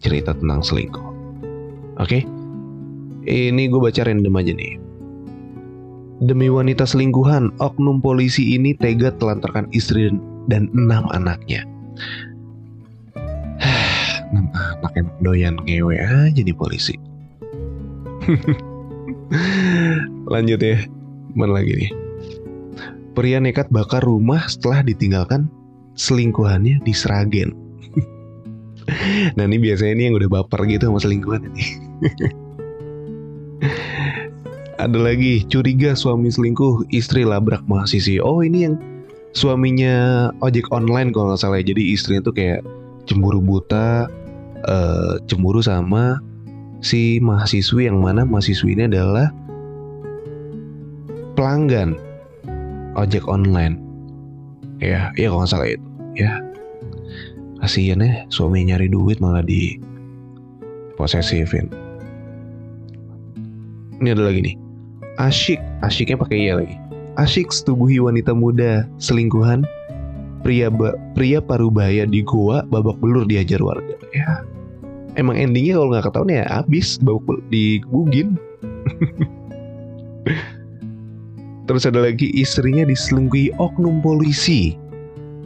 cerita 0.00 0.32
tentang 0.32 0.62
selingkuh. 0.64 1.02
Oke, 2.00 2.22
okay? 2.22 2.22
ini 3.28 3.68
gue 3.68 3.80
baca 3.82 4.06
random 4.06 4.38
aja 4.40 4.52
nih. 4.56 4.80
Demi 6.20 6.48
wanita 6.52 6.84
selingkuhan, 6.84 7.52
oknum 7.60 8.00
polisi 8.00 8.56
ini 8.56 8.76
tega 8.76 9.12
telantarkan 9.20 9.68
istri 9.72 10.08
dan 10.48 10.72
enam 10.72 11.04
anaknya. 11.12 11.64
enam 14.32 14.48
anak 14.54 14.92
yang 14.96 15.08
doyan 15.20 15.56
ngewe 15.68 15.96
aja 16.00 16.40
di 16.40 16.54
polisi. 16.54 16.96
Lanjut 20.32 20.60
ya, 20.62 20.78
mana 21.36 21.60
lagi 21.60 21.72
nih? 21.76 21.90
Pria 23.12 23.42
nekat 23.42 23.66
bakar 23.74 24.06
rumah 24.06 24.46
setelah 24.46 24.86
ditinggalkan 24.86 25.50
selingkuhannya 25.98 26.78
di 26.86 26.92
Sragen. 26.94 27.52
nah 29.36 29.44
ini 29.44 29.58
biasanya 29.58 29.92
ini 29.98 30.02
yang 30.10 30.16
udah 30.16 30.30
baper 30.30 30.62
gitu 30.70 30.88
sama 30.88 31.02
selingkuhan 31.02 31.42
ini. 31.50 31.64
ada 34.80 34.96
lagi 34.96 35.44
curiga 35.52 35.92
suami 35.92 36.32
selingkuh 36.32 36.88
istri 36.88 37.28
labrak 37.28 37.60
mahasiswi 37.68 38.16
oh 38.24 38.40
ini 38.40 38.64
yang 38.64 38.80
suaminya 39.36 40.28
ojek 40.40 40.64
online 40.72 41.12
kalau 41.12 41.30
nggak 41.30 41.40
salah 41.44 41.60
ya. 41.60 41.70
jadi 41.70 41.82
istrinya 41.92 42.24
tuh 42.24 42.34
kayak 42.34 42.64
cemburu 43.04 43.44
buta 43.44 44.08
uh, 44.64 45.20
cemburu 45.28 45.60
sama 45.60 46.18
si 46.80 47.20
mahasiswi 47.20 47.92
yang 47.92 48.00
mana 48.00 48.24
mahasiswi 48.24 48.72
ini 48.72 48.88
adalah 48.88 49.28
pelanggan 51.36 52.00
ojek 53.00 53.24
online. 53.26 53.80
Ya 54.80 55.12
ya 55.16 55.32
kalau 55.32 55.44
nggak 55.44 55.52
salah 55.52 55.68
itu. 55.68 55.86
Ya. 56.16 56.32
Kasihan 57.60 58.00
ya 58.00 58.24
suami 58.32 58.64
nyari 58.64 58.88
duit 58.88 59.20
malah 59.20 59.44
di 59.44 59.76
posesifin 60.96 61.68
ini 64.00 64.16
ada 64.16 64.24
lagi 64.24 64.40
nih. 64.40 64.56
Asyik, 65.20 65.60
asyiknya 65.84 66.16
pakai 66.16 66.48
iya 66.48 66.56
lagi. 66.56 66.76
Asyik 67.20 67.52
setubuhi 67.52 68.00
wanita 68.00 68.32
muda 68.32 68.88
selingkuhan. 68.96 69.68
Pria 70.40 70.72
ba, 70.72 70.96
pria 71.12 71.36
parubaya 71.44 72.08
di 72.08 72.24
goa 72.24 72.64
babak 72.72 72.96
belur 73.04 73.28
diajar 73.28 73.60
warga. 73.60 73.92
Ya, 74.16 74.40
emang 75.20 75.36
endingnya 75.36 75.76
kalau 75.76 75.92
nggak 75.92 76.04
ketahuan 76.08 76.32
ya 76.32 76.48
abis 76.48 76.96
babak 76.96 77.44
digebugin. 77.52 78.40
Terus 81.70 81.86
ada 81.86 82.02
lagi 82.02 82.34
istrinya 82.34 82.82
diselingkuhi 82.82 83.54
oknum 83.62 84.02
polisi. 84.02 84.74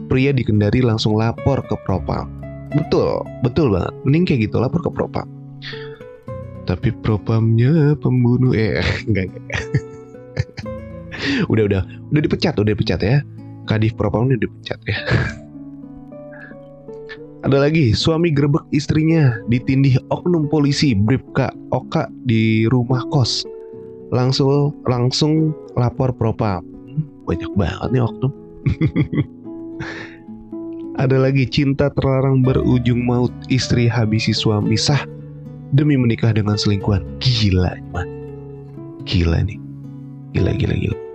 Pria 0.09 0.33
dikendari 0.33 0.81
langsung 0.81 1.13
lapor 1.13 1.61
ke 1.69 1.77
propam. 1.85 2.25
Betul, 2.73 3.21
betul 3.45 3.69
banget. 3.69 3.93
Mending 4.09 4.25
kayak 4.25 4.49
gitu 4.49 4.57
lapor 4.57 4.81
ke 4.81 4.89
propam 4.89 5.29
tapi 6.65 6.89
propamnya 7.05 7.93
pembunuh 8.01 8.51
eh 8.57 8.81
enggak 9.07 9.29
enggak 9.31 9.45
udah 11.53 11.63
udah 11.69 11.81
udah 12.11 12.21
dipecat 12.21 12.57
udah 12.57 12.73
dipecat 12.73 12.99
ya 13.05 13.17
kadif 13.69 13.93
propam 13.95 14.27
udah 14.27 14.41
dipecat 14.41 14.81
ya 14.89 14.97
Ada 17.45 17.61
lagi, 17.61 17.93
suami 17.93 18.33
gerbek 18.33 18.65
istrinya 18.73 19.37
ditindih 19.53 20.01
oknum 20.09 20.49
polisi 20.49 20.97
Bripka 20.97 21.53
Oka 21.69 22.09
di 22.25 22.65
rumah 22.73 23.05
kos. 23.13 23.45
Langsung 24.13 24.77
langsung 24.85 25.49
lapor 25.73 26.13
propam. 26.13 26.61
Banyak 27.25 27.51
banget 27.57 27.89
nih 27.89 28.05
oknum. 28.05 28.31
Ada 31.01 31.19
lagi 31.19 31.43
cinta 31.43 31.91
terlarang 31.91 32.45
berujung 32.45 33.03
maut 33.03 33.33
istri 33.51 33.89
habisi 33.89 34.31
suami 34.31 34.79
sah 34.79 35.03
demi 35.75 35.99
menikah 35.99 36.31
dengan 36.31 36.55
selingkuhan. 36.55 37.03
Gila, 37.19 37.75
man. 37.91 38.07
Gila 39.03 39.43
nih. 39.43 39.59
Gila, 40.31 40.55
gila, 40.55 40.75
gila 40.79 41.05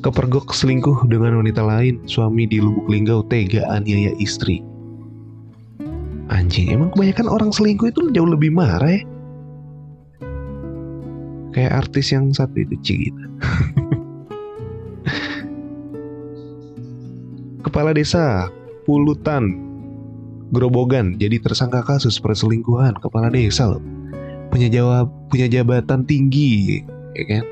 kepergok 0.00 0.56
selingkuh 0.56 1.06
dengan 1.12 1.44
wanita 1.44 1.60
lain, 1.60 2.00
suami 2.08 2.48
di 2.48 2.58
Lubuk 2.58 2.88
Linggau 2.88 3.20
tega 3.28 3.68
aniaya 3.68 4.16
istri. 4.16 4.64
Anjing, 6.32 6.72
emang 6.72 6.94
kebanyakan 6.96 7.28
orang 7.28 7.50
selingkuh 7.52 7.92
itu 7.92 8.08
jauh 8.14 8.28
lebih 8.28 8.54
marah 8.54 8.96
ya? 8.96 9.02
Kayak 11.50 11.86
artis 11.86 12.14
yang 12.14 12.30
satu 12.30 12.62
itu 12.62 12.76
Cigita. 12.82 13.26
Kepala 17.66 17.92
desa 17.92 18.48
Pulutan 18.88 19.70
Grobogan 20.50 21.14
jadi 21.14 21.38
tersangka 21.38 21.86
kasus 21.86 22.18
perselingkuhan 22.18 22.98
kepala 22.98 23.30
desa 23.30 23.70
loh. 23.70 23.82
Punya 24.50 24.66
jawab 24.66 25.06
punya 25.30 25.46
jabatan 25.46 26.02
tinggi, 26.10 26.82
ya 27.14 27.24
kan? 27.30 27.44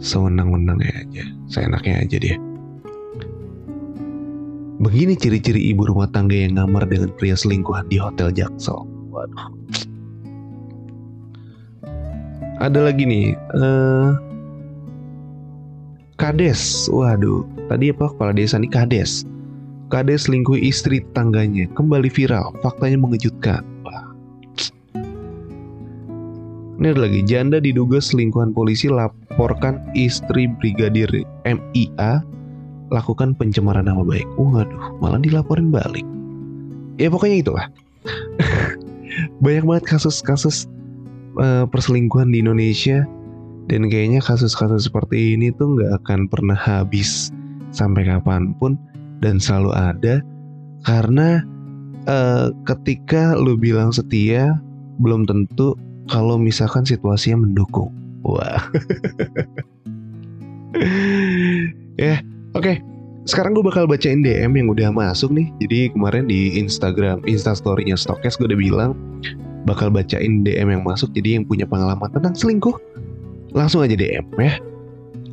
sewenang-wenangnya 0.00 0.92
aja, 0.96 1.24
seenaknya 1.46 2.00
aja 2.00 2.16
dia. 2.16 2.36
Begini 4.80 5.12
ciri-ciri 5.12 5.60
ibu 5.76 5.84
rumah 5.84 6.08
tangga 6.08 6.32
yang 6.32 6.56
ngamar 6.56 6.88
dengan 6.88 7.12
pria 7.20 7.36
selingkuhan 7.36 7.84
di 7.92 8.00
hotel 8.00 8.32
Jaksel. 8.32 8.80
Waduh. 9.12 9.59
Ada 12.60 12.92
lagi 12.92 13.08
nih, 13.08 13.32
uh, 13.56 14.20
Kades. 16.20 16.92
Waduh, 16.92 17.48
tadi 17.72 17.88
apa 17.88 18.12
kepala 18.12 18.36
desa 18.36 18.60
nih 18.60 18.68
Kades. 18.68 19.24
Kades 19.88 20.28
selingkuh 20.28 20.60
istri 20.60 21.00
tangganya 21.16 21.64
kembali 21.72 22.12
viral. 22.12 22.52
Faktanya 22.60 23.00
mengejutkan. 23.00 23.64
Ini 26.80 26.96
ada 26.96 27.04
lagi, 27.04 27.20
janda 27.28 27.60
diduga 27.60 28.00
selingkuhan 28.00 28.56
polisi 28.56 28.88
laporkan 28.88 29.84
istri 29.92 30.48
Brigadir 30.48 31.12
MIA 31.44 32.24
lakukan 32.88 33.36
pencemaran 33.36 33.84
nama 33.84 34.00
baik. 34.00 34.24
Waduh, 34.40 34.96
malah 35.00 35.20
dilaporin 35.20 35.68
balik. 35.68 36.04
Ya 36.96 37.12
pokoknya 37.12 37.44
itulah. 37.44 37.66
Banyak 39.44 39.64
banget 39.68 39.84
kasus-kasus 39.92 40.64
uh, 41.40 41.64
perselingkuhan 41.66 42.30
di 42.30 42.44
Indonesia 42.44 43.08
dan 43.66 43.88
kayaknya 43.88 44.20
kasus-kasus 44.20 44.86
seperti 44.86 45.34
ini 45.34 45.50
tuh 45.56 45.74
nggak 45.78 46.04
akan 46.04 46.28
pernah 46.28 46.58
habis 46.58 47.32
sampai 47.72 48.06
kapan 48.06 48.52
pun 48.58 48.76
dan 49.24 49.40
selalu 49.40 49.72
ada 49.74 50.20
karena 50.84 51.44
uh, 52.08 52.52
ketika 52.64 53.36
lu 53.36 53.56
bilang 53.56 53.92
setia 53.92 54.60
belum 55.00 55.24
tentu 55.24 55.76
kalau 56.10 56.36
misalkan 56.36 56.82
situasinya 56.82 57.46
mendukung. 57.46 57.94
Wah. 58.26 58.60
ya, 62.02 62.20
oke. 62.52 62.60
Okay. 62.60 62.76
Sekarang 63.28 63.54
gue 63.54 63.62
bakal 63.62 63.86
bacain 63.86 64.24
DM 64.24 64.58
yang 64.58 64.68
udah 64.72 64.90
masuk 64.90 65.30
nih. 65.30 65.52
Jadi 65.62 65.94
kemarin 65.94 66.26
di 66.26 66.58
Instagram, 66.58 67.22
Instastorynya 67.28 67.94
Stokes 67.94 68.40
gue 68.40 68.50
udah 68.50 68.58
bilang 68.58 68.92
bakal 69.68 69.92
bacain 69.92 70.44
DM 70.44 70.68
yang 70.70 70.82
masuk. 70.84 71.12
Jadi 71.12 71.40
yang 71.40 71.44
punya 71.44 71.64
pengalaman 71.68 72.08
tentang 72.12 72.36
selingkuh, 72.36 72.76
langsung 73.52 73.84
aja 73.84 73.96
DM 73.96 74.26
ya. 74.38 74.56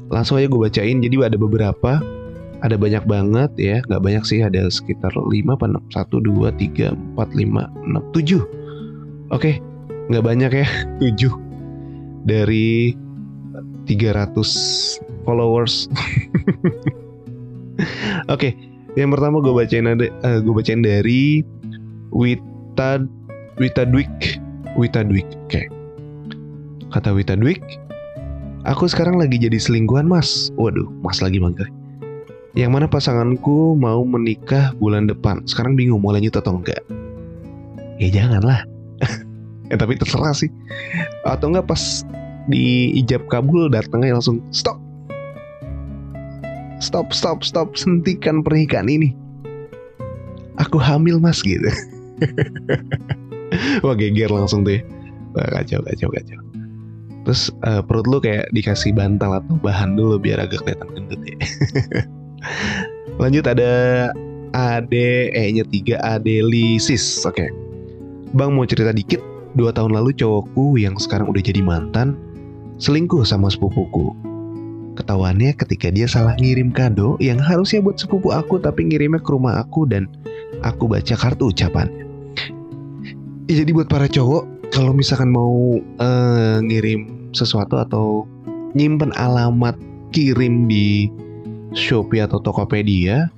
Langsung 0.07 0.39
aja 0.39 0.47
gue 0.47 0.61
bacain. 0.61 0.97
Jadi 1.03 1.15
ada 1.19 1.37
beberapa, 1.39 1.99
ada 2.63 2.75
banyak 2.79 3.03
banget 3.07 3.51
ya. 3.59 3.77
Gak 3.85 4.01
banyak 4.03 4.23
sih, 4.23 4.39
ada 4.43 4.67
sekitar 4.71 5.11
5 5.15 5.27
apa 5.51 5.65
6, 5.67 5.91
1, 5.91 6.21
2, 6.23 6.51
3, 6.55 6.95
4, 7.15 7.15
5, 7.15 7.67
6, 7.95 8.15
7. 8.15 9.35
Oke, 9.35 9.59
nggak 10.07 10.23
banyak 10.23 10.51
ya 10.63 10.67
7 11.03 12.27
dari 12.27 12.95
300 13.87 14.35
followers 15.23 15.87
oke 18.31 18.39
okay, 18.39 18.51
yang 18.95 19.11
pertama 19.11 19.39
gue 19.43 19.53
bacain 19.53 19.87
ada 19.87 20.07
uh, 20.23 20.39
gue 20.39 20.53
bacain 20.55 20.83
dari 20.83 21.43
Wita 22.11 23.03
Wita 23.57 23.89
Dwik 23.89 24.37
Wita 24.77 25.01
Dwik 25.01 25.25
oke. 25.49 25.61
Kata 26.93 27.09
Wita 27.09 27.33
Dwik 27.33 27.65
aku 28.69 28.85
sekarang 28.85 29.17
lagi 29.17 29.41
jadi 29.41 29.57
selingkuhan 29.57 30.05
mas. 30.05 30.53
Waduh 30.61 30.85
mas 31.01 31.25
lagi 31.25 31.41
mangga. 31.41 31.65
Yang 32.53 32.69
mana 32.69 32.85
pasanganku 32.85 33.73
mau 33.73 34.05
menikah 34.05 34.77
bulan 34.77 35.09
depan. 35.09 35.41
Sekarang 35.49 35.73
bingung 35.73 36.05
mau 36.05 36.13
lanjut 36.13 36.37
atau 36.37 36.61
enggak. 36.61 36.77
Ya 37.97 38.13
janganlah. 38.13 38.61
Ya 39.73 39.75
tapi 39.81 39.97
terserah 39.97 40.37
sih. 40.37 40.53
Atau 41.25 41.49
enggak 41.49 41.65
pas 41.65 42.05
di 42.45 42.93
ijab 42.93 43.25
kabul 43.25 43.73
datangnya 43.73 44.21
langsung 44.21 44.37
stop. 44.53 44.77
Stop 46.77 47.09
stop 47.09 47.41
stop. 47.41 47.73
Sentikan 47.73 48.45
pernikahan 48.45 48.85
ini. 48.85 49.17
Aku 50.61 50.77
hamil 50.77 51.17
mas 51.17 51.41
gitu 51.41 51.69
wah 53.85 53.95
geger 53.97 54.29
langsung 54.31 54.63
tuh 54.63 54.77
ya. 54.77 54.81
wah 55.33 55.47
kacau 55.59 55.79
kacau 55.83 56.09
kacau 56.11 56.39
terus 57.27 57.51
uh, 57.67 57.83
perut 57.83 58.07
lu 58.07 58.23
kayak 58.23 58.47
dikasih 58.55 58.95
bantal 58.95 59.43
atau 59.43 59.59
bahan 59.59 59.99
dulu 59.99 60.15
biar 60.15 60.39
agak 60.39 60.63
kelihatan 60.63 60.87
gendut 60.95 61.21
ya 61.27 61.37
lanjut 63.21 63.45
ada 63.45 63.71
Ade 64.55 65.29
E 65.35 65.43
nya 65.51 65.67
3 65.67 65.99
Adelisis 65.99 67.27
oke 67.27 67.35
okay. 67.35 67.49
Bang 68.35 68.55
mau 68.55 68.67
cerita 68.67 68.91
dikit 68.95 69.19
Dua 69.57 69.73
tahun 69.73 69.97
lalu 69.97 70.13
cowokku 70.13 70.77
yang 70.77 70.93
sekarang 71.01 71.33
udah 71.33 71.41
jadi 71.41 71.65
mantan 71.65 72.13
selingkuh 72.77 73.25
sama 73.25 73.49
sepupuku. 73.49 74.13
Ketahuannya 74.93 75.57
ketika 75.57 75.89
dia 75.89 76.09
salah 76.09 76.37
ngirim 76.37 76.69
kado 76.69 77.17
yang 77.17 77.41
harusnya 77.41 77.81
buat 77.81 77.97
sepupu 77.97 78.33
aku 78.33 78.61
tapi 78.61 78.85
ngirimnya 78.85 79.17
ke 79.17 79.29
rumah 79.33 79.61
aku 79.61 79.89
dan 79.89 80.05
aku 80.61 80.85
baca 80.85 81.17
kartu 81.17 81.49
ucapannya. 81.49 82.05
Ya, 83.47 83.63
jadi 83.63 83.71
buat 83.71 83.87
para 83.87 84.11
cowok 84.11 84.43
kalau 84.75 84.91
misalkan 84.91 85.31
mau 85.31 85.79
uh, 85.79 86.59
ngirim 86.59 87.31
sesuatu 87.31 87.79
atau 87.79 88.27
nyimpen 88.75 89.15
alamat 89.15 89.79
kirim 90.11 90.67
di 90.67 91.07
Shopee 91.71 92.19
atau 92.19 92.43
Tokopedia 92.43 93.31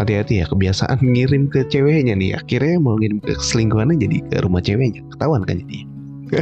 hati-hati 0.00 0.40
ya 0.40 0.48
kebiasaan 0.48 1.04
ngirim 1.12 1.52
ke 1.52 1.68
ceweknya 1.68 2.16
nih. 2.16 2.32
Akhirnya 2.32 2.80
mau 2.80 2.96
ngirim 2.96 3.20
ke 3.20 3.36
selingkuhannya 3.36 4.00
jadi 4.00 4.24
ke 4.24 4.40
rumah 4.40 4.64
ceweknya. 4.64 5.04
Ketahuan 5.12 5.44
kan 5.44 5.60
jadi 5.60 5.78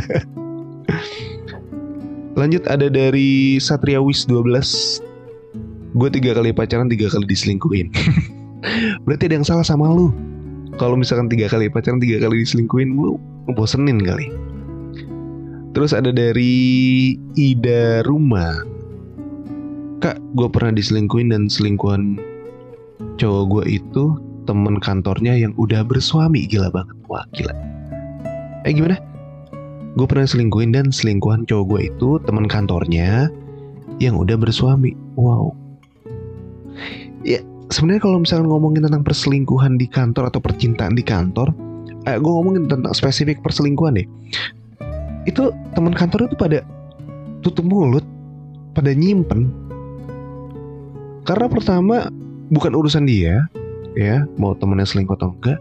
lanjut 2.39 2.63
ada 2.71 2.87
dari 2.87 3.59
Satria 3.59 3.99
Wis 3.99 4.23
12 4.31 5.03
gue 5.99 6.09
tiga 6.15 6.39
kali 6.39 6.55
pacaran 6.55 6.87
tiga 6.87 7.11
kali 7.11 7.27
diselingkuhin. 7.27 7.91
Berarti 9.03 9.27
ada 9.27 9.35
yang 9.43 9.47
salah 9.51 9.67
sama 9.67 9.91
lu 9.91 10.15
kalau 10.77 10.95
misalkan 10.95 11.27
tiga 11.27 11.51
kali 11.51 11.67
pacaran 11.67 11.99
tiga 11.99 12.23
kali 12.23 12.45
diselingkuhin 12.45 12.95
lu 12.95 13.17
bosenin 13.57 13.99
kali. 14.03 14.31
Terus 15.71 15.95
ada 15.95 16.11
dari 16.11 17.15
Ida 17.39 18.03
Rumah 18.03 18.67
kak 20.01 20.19
gue 20.35 20.49
pernah 20.49 20.75
diselingkuhin 20.75 21.31
dan 21.31 21.47
selingkuhan 21.47 22.19
cowok 23.21 23.45
gue 23.53 23.65
itu 23.81 24.17
temen 24.49 24.81
kantornya 24.83 25.37
yang 25.37 25.55
udah 25.61 25.87
bersuami. 25.87 26.49
Gila 26.49 26.73
banget 26.75 26.97
wah 27.07 27.25
gila. 27.37 27.55
Eh 28.67 28.73
gimana? 28.75 28.99
Gue 29.95 30.07
pernah 30.07 30.27
selingkuhin 30.27 30.75
dan 30.75 30.95
selingkuhan 30.95 31.47
cowok 31.47 31.65
gue 31.71 31.81
itu 31.91 32.09
temen 32.27 32.47
kantornya 32.47 33.31
yang 34.03 34.17
udah 34.17 34.39
bersuami. 34.39 34.97
Wow. 35.15 35.53
Ya 37.21 37.45
sebenarnya 37.71 38.03
kalau 38.03 38.19
misalnya 38.23 38.47
ngomongin 38.51 38.83
tentang 38.87 39.03
perselingkuhan 39.07 39.79
di 39.79 39.87
kantor 39.87 40.29
atau 40.29 40.43
percintaan 40.43 40.95
di 40.99 41.03
kantor 41.07 41.55
eh, 42.07 42.19
gue 42.19 42.31
ngomongin 42.31 42.67
tentang 42.67 42.93
spesifik 42.93 43.41
perselingkuhan 43.41 43.99
deh 43.99 44.07
itu 45.29 45.53
teman 45.77 45.93
kantor 45.93 46.27
itu 46.27 46.37
pada 46.37 46.65
tutup 47.45 47.65
mulut 47.65 48.05
pada 48.73 48.93
nyimpen. 48.95 49.51
Karena 51.29 51.47
pertama 51.47 52.09
bukan 52.49 52.73
urusan 52.73 53.05
dia 53.05 53.45
ya 53.99 54.25
mau 54.41 54.57
temennya 54.57 54.89
selingkuh 54.89 55.19
atau 55.19 55.35
enggak. 55.37 55.61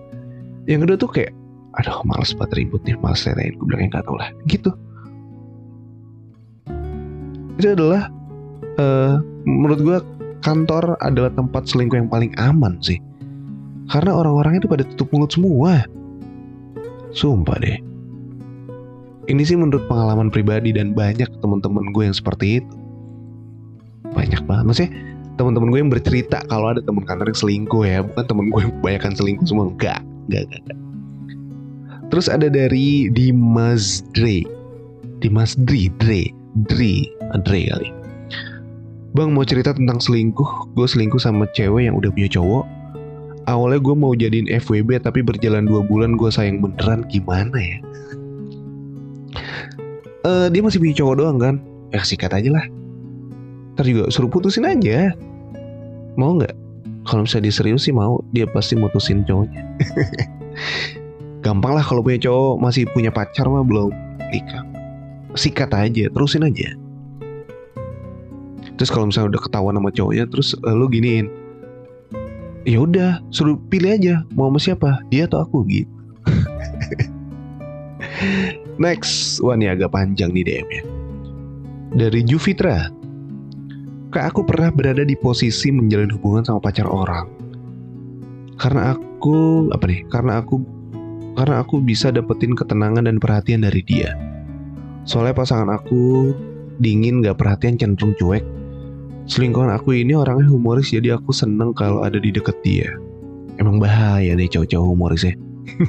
Yang 0.69 0.79
kedua 0.85 0.97
tuh 0.97 1.11
kayak 1.11 1.31
aduh 1.77 2.01
males 2.07 2.33
banget 2.33 2.65
ribut 2.65 2.81
nih 2.83 2.97
males 2.97 3.21
ceritain 3.21 3.53
gue 3.55 3.65
bilang 3.67 3.89
enggak 3.89 4.03
tau 4.07 4.15
lah 4.15 4.29
gitu. 4.47 4.71
Itu 7.59 7.75
adalah 7.75 8.07
uh, 8.79 9.19
menurut 9.43 9.79
gue 9.83 9.97
kantor 10.41 10.95
adalah 11.03 11.31
tempat 11.33 11.67
selingkuh 11.67 11.97
yang 11.99 12.09
paling 12.11 12.31
aman 12.39 12.79
sih. 12.79 12.99
Karena 13.89 14.13
orang-orang 14.13 14.61
itu 14.61 14.69
pada 14.69 14.85
tutup 14.85 15.09
mulut 15.09 15.31
semua. 15.33 15.83
Sumpah 17.09 17.57
deh. 17.57 17.77
Ini 19.29 19.41
sih 19.45 19.57
menurut 19.57 19.85
pengalaman 19.85 20.29
pribadi 20.33 20.73
dan 20.73 20.93
banyak 20.93 21.29
teman-teman 21.41 21.93
gue 21.93 22.03
yang 22.05 22.17
seperti 22.17 22.61
itu. 22.61 22.75
Banyak 24.13 24.45
banget. 24.45 24.65
Maksudnya 24.65 24.91
teman-teman 25.37 25.69
gue 25.73 25.79
yang 25.81 25.93
bercerita 25.93 26.41
kalau 26.49 26.73
ada 26.73 26.81
teman 26.81 27.05
kantor 27.05 27.29
yang 27.29 27.39
selingkuh 27.39 27.83
ya. 27.85 28.01
Bukan 28.05 28.25
teman 28.25 28.45
gue 28.53 28.59
yang 28.61 28.73
kebanyakan 28.81 29.13
selingkuh 29.17 29.45
semua. 29.45 29.65
Enggak. 29.69 30.01
Enggak, 30.29 30.41
enggak, 30.49 30.61
enggak. 30.65 30.79
Terus 32.09 32.25
ada 32.25 32.47
dari 32.49 33.09
Dimas 33.13 34.01
Dre. 34.17 34.41
Dimas 35.21 35.53
Dre, 35.61 35.93
Dre, 36.01 36.33
Dre, 36.65 37.05
Dre 37.45 37.61
kali. 37.69 37.89
Bang 39.09 39.33
mau 39.33 39.41
cerita 39.41 39.73
tentang 39.73 39.97
selingkuh? 39.97 40.77
Gue 40.77 40.85
selingkuh 40.85 41.17
sama 41.17 41.49
cewek 41.57 41.89
yang 41.89 41.97
udah 41.97 42.13
punya 42.13 42.29
cowok. 42.29 42.65
Awalnya 43.49 43.81
gue 43.81 43.95
mau 43.97 44.13
jadiin 44.13 44.45
FWB 44.61 45.01
Tapi 45.01 45.25
berjalan 45.25 45.65
dua 45.65 45.81
bulan 45.81 46.13
gue 46.13 46.29
sayang 46.29 46.61
beneran. 46.61 47.01
Gimana 47.09 47.57
ya? 47.57 47.77
Uh, 50.21 50.47
Dia 50.53 50.61
masih 50.61 50.77
punya 50.77 50.93
cowok 51.01 51.15
doang 51.17 51.37
kan? 51.41 51.55
Ya 51.89 52.05
sikat 52.05 52.37
aja 52.37 52.53
lah. 52.53 52.65
Ntar 53.73 53.89
juga 53.89 54.13
suruh 54.13 54.29
putusin 54.29 54.69
aja. 54.69 55.17
Mau 56.13 56.37
gak? 56.37 56.53
Kalau 57.09 57.25
misalnya 57.25 57.49
dia 57.49 57.55
serius 57.57 57.89
sih 57.89 57.95
mau. 57.95 58.21
Dia 58.29 58.45
pasti 58.45 58.77
mutusin 58.77 59.25
cowoknya. 59.25 59.65
Gampang 61.45 61.73
lah 61.73 61.81
kalau 61.81 62.05
punya 62.05 62.21
cowok. 62.21 62.61
Masih 62.61 62.85
punya 62.93 63.09
pacar 63.09 63.49
mah 63.49 63.65
belum 63.65 63.89
nikah. 64.29 64.61
Sikat 65.33 65.73
aja. 65.73 66.13
Terusin 66.13 66.45
aja 66.45 66.77
terus 68.79 68.87
kalau 68.87 69.11
misalnya 69.11 69.35
udah 69.35 69.41
ketahuan 69.43 69.75
sama 69.75 69.91
cowoknya 69.91 70.25
terus 70.31 70.55
uh, 70.63 70.71
lu 70.71 70.87
giniin. 70.87 71.27
Ya 72.63 72.79
udah 72.79 73.19
suruh 73.35 73.59
pilih 73.67 73.99
aja 73.99 74.23
mau 74.39 74.47
sama 74.47 74.59
siapa 74.59 74.89
dia 75.11 75.27
atau 75.27 75.43
aku 75.43 75.67
gitu. 75.67 75.91
Next. 78.83 79.43
Wah 79.43 79.59
agak 79.59 79.91
panjang 79.91 80.31
nih 80.31 80.47
DM 80.47 80.67
nya 80.71 80.83
dari 81.93 82.21
Juvitra. 82.21 82.93
Kak 84.09 84.33
aku 84.33 84.41
pernah 84.41 84.73
berada 84.73 85.05
di 85.05 85.13
posisi 85.13 85.69
menjalin 85.69 86.09
hubungan 86.09 86.41
sama 86.41 86.59
pacar 86.61 86.89
orang. 86.89 87.29
Karena 88.57 88.97
aku 88.97 89.69
apa 89.69 89.85
nih 89.85 90.01
karena 90.09 90.41
aku 90.41 90.65
karena 91.37 91.61
aku 91.61 91.79
bisa 91.79 92.09
dapetin 92.09 92.57
ketenangan 92.57 93.05
dan 93.05 93.21
perhatian 93.21 93.61
dari 93.61 93.85
dia. 93.85 94.17
Soalnya 95.05 95.37
pasangan 95.37 95.69
aku 95.69 96.33
dingin 96.81 97.21
gak 97.21 97.37
perhatian 97.37 97.77
cenderung 97.77 98.17
cuek 98.17 98.41
Selingkuhan 99.29 99.69
aku 99.69 99.93
ini 99.93 100.17
orangnya 100.17 100.49
humoris 100.49 100.89
jadi 100.89 101.21
aku 101.21 101.29
seneng 101.29 101.77
kalau 101.77 102.01
ada 102.01 102.17
di 102.17 102.33
deket 102.33 102.57
dia. 102.65 102.89
Emang 103.61 103.77
bahaya 103.77 104.33
nih 104.33 104.49
cowok-cowok 104.49 104.87
humoris 104.89 105.21
ya. 105.21 105.37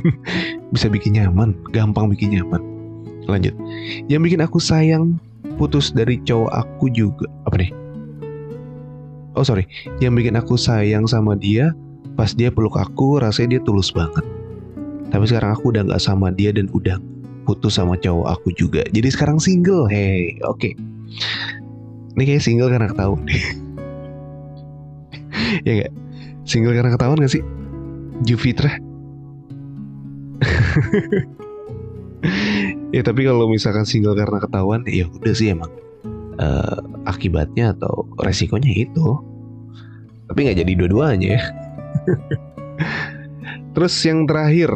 Bisa 0.76 0.92
bikin 0.92 1.16
nyaman, 1.16 1.56
gampang 1.72 2.12
bikin 2.12 2.36
nyaman. 2.36 2.60
Lanjut. 3.24 3.56
Yang 4.12 4.20
bikin 4.28 4.40
aku 4.44 4.60
sayang 4.60 5.16
putus 5.56 5.88
dari 5.88 6.20
cowok 6.20 6.52
aku 6.52 6.92
juga. 6.92 7.24
Apa 7.48 7.56
nih? 7.64 7.72
Oh 9.32 9.46
sorry, 9.46 9.64
yang 10.04 10.12
bikin 10.12 10.36
aku 10.36 10.60
sayang 10.60 11.08
sama 11.08 11.32
dia 11.32 11.72
pas 12.20 12.36
dia 12.36 12.52
peluk 12.52 12.76
aku 12.76 13.24
rasanya 13.24 13.56
dia 13.56 13.62
tulus 13.64 13.88
banget. 13.88 14.26
Tapi 15.08 15.24
sekarang 15.24 15.56
aku 15.56 15.72
udah 15.72 15.88
gak 15.88 16.02
sama 16.04 16.28
dia 16.28 16.52
dan 16.52 16.68
udah 16.76 17.00
putus 17.48 17.80
sama 17.80 17.96
cowok 17.96 18.36
aku 18.36 18.52
juga. 18.52 18.84
Jadi 18.92 19.08
sekarang 19.08 19.40
single, 19.40 19.88
hey, 19.88 20.36
oke. 20.44 20.60
Okay. 20.60 20.72
Ini 22.18 22.22
kayak 22.26 22.42
single 22.42 22.70
karena 22.70 22.88
ketahuan 22.90 23.22
ya 25.66 25.72
gak? 25.86 25.92
Single 26.46 26.74
karena 26.74 26.90
ketahuan 26.94 27.18
gak 27.22 27.32
sih? 27.32 27.42
Jupiter. 28.26 28.66
ya 32.94 33.02
tapi 33.04 33.24
kalau 33.24 33.48
misalkan 33.48 33.84
single 33.88 34.14
karena 34.16 34.40
ketahuan 34.40 34.84
ya 34.84 35.06
udah 35.08 35.34
sih 35.36 35.50
emang 35.52 35.70
uh, 36.40 36.80
akibatnya 37.08 37.72
atau 37.76 38.06
resikonya 38.20 38.72
itu. 38.72 39.18
Tapi 40.30 40.46
nggak 40.46 40.62
jadi 40.62 40.72
dua-duanya 40.78 41.28
ya. 41.38 41.42
Terus 43.74 43.94
yang 44.06 44.26
terakhir 44.30 44.70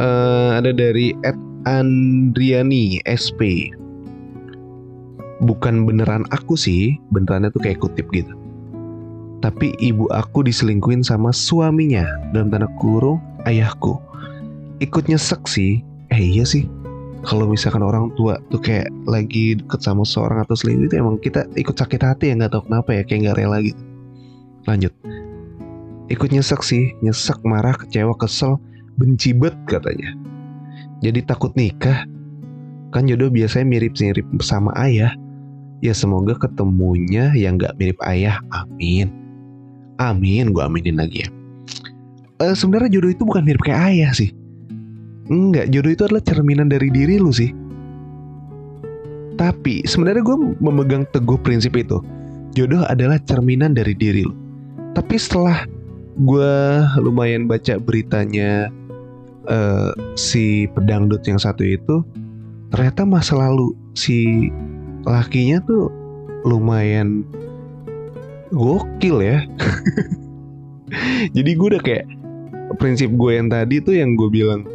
uh, 0.00 0.56
ada 0.56 0.72
dari 0.72 1.12
Ed 1.24 1.36
Andriani 1.68 3.04
SP 3.04 3.68
bukan 5.40 5.88
beneran 5.88 6.28
aku 6.30 6.54
sih, 6.54 7.00
benerannya 7.12 7.48
tuh 7.52 7.64
kayak 7.64 7.80
kutip 7.80 8.06
gitu. 8.12 8.32
Tapi 9.40 9.72
ibu 9.80 10.04
aku 10.12 10.44
diselingkuin 10.44 11.00
sama 11.00 11.32
suaminya 11.32 12.04
dalam 12.36 12.52
tanda 12.52 12.68
kurung 12.76 13.20
ayahku. 13.48 13.96
Ikut 14.84 15.08
nyesek 15.08 15.48
sih, 15.48 15.80
eh 16.12 16.20
iya 16.20 16.44
sih. 16.44 16.68
Kalau 17.24 17.48
misalkan 17.48 17.84
orang 17.84 18.12
tua 18.16 18.40
tuh 18.48 18.60
kayak 18.60 18.88
lagi 19.04 19.60
deket 19.60 19.80
sama 19.84 20.08
seorang 20.08 20.40
atau 20.44 20.56
selingkuh 20.56 20.88
itu 20.88 20.96
emang 20.96 21.20
kita 21.20 21.44
ikut 21.56 21.76
sakit 21.76 22.00
hati 22.00 22.32
ya 22.32 22.34
nggak 22.36 22.52
tahu 22.56 22.64
kenapa 22.68 22.96
ya 22.96 23.02
kayak 23.04 23.20
nggak 23.28 23.36
rela 23.40 23.58
gitu. 23.60 23.80
Lanjut. 24.68 24.92
Ikut 26.10 26.28
nyesek 26.32 26.60
sih, 26.64 26.92
nyesek, 27.00 27.40
marah, 27.44 27.76
kecewa, 27.76 28.16
kesel, 28.16 28.60
benci 28.96 29.32
bet 29.36 29.56
katanya. 29.68 30.16
Jadi 31.00 31.24
takut 31.24 31.52
nikah, 31.56 32.04
kan 32.92 33.08
jodoh 33.08 33.32
biasanya 33.32 33.68
mirip-mirip 33.68 34.26
sama 34.42 34.74
ayah 34.76 35.14
ya 35.80 35.96
semoga 35.96 36.36
ketemunya 36.36 37.32
yang 37.36 37.56
gak 37.60 37.76
mirip 37.76 37.96
ayah 38.08 38.40
amin 38.52 39.08
amin 40.00 40.52
gue 40.52 40.62
aminin 40.62 40.96
lagi 41.00 41.24
ya 41.24 41.28
uh, 42.44 42.54
sebenarnya 42.56 43.00
jodoh 43.00 43.12
itu 43.12 43.22
bukan 43.24 43.44
mirip 43.44 43.64
kayak 43.64 43.92
ayah 43.92 44.12
sih 44.12 44.32
Enggak, 45.30 45.70
jodoh 45.70 45.94
itu 45.94 46.02
adalah 46.10 46.26
cerminan 46.26 46.66
dari 46.66 46.90
diri 46.90 47.22
lu 47.22 47.30
sih. 47.30 47.54
Tapi 49.38 49.86
sebenarnya 49.86 50.26
gue 50.26 50.36
memegang 50.58 51.06
teguh 51.14 51.38
prinsip 51.38 51.78
itu. 51.78 52.02
Jodoh 52.58 52.82
adalah 52.90 53.22
cerminan 53.22 53.78
dari 53.78 53.94
diri 53.94 54.26
lu. 54.26 54.34
Tapi 54.98 55.14
setelah 55.14 55.70
gue 56.18 56.54
lumayan 56.98 57.46
baca 57.46 57.78
beritanya 57.78 58.74
uh, 59.46 59.94
si 60.18 60.66
pedangdut 60.74 61.22
yang 61.30 61.38
satu 61.38 61.62
itu, 61.62 62.02
ternyata 62.74 63.06
masa 63.06 63.38
lalu 63.38 63.70
si 63.94 64.50
lakinya 65.04 65.62
tuh 65.64 65.88
lumayan 66.44 67.24
gokil 68.50 69.22
ya. 69.22 69.46
Jadi 71.36 71.50
gue 71.54 71.68
udah 71.76 71.82
kayak 71.82 72.06
prinsip 72.78 73.10
gue 73.14 73.38
yang 73.38 73.50
tadi 73.50 73.78
tuh 73.82 73.94
yang 73.94 74.14
gue 74.18 74.30
bilang 74.30 74.66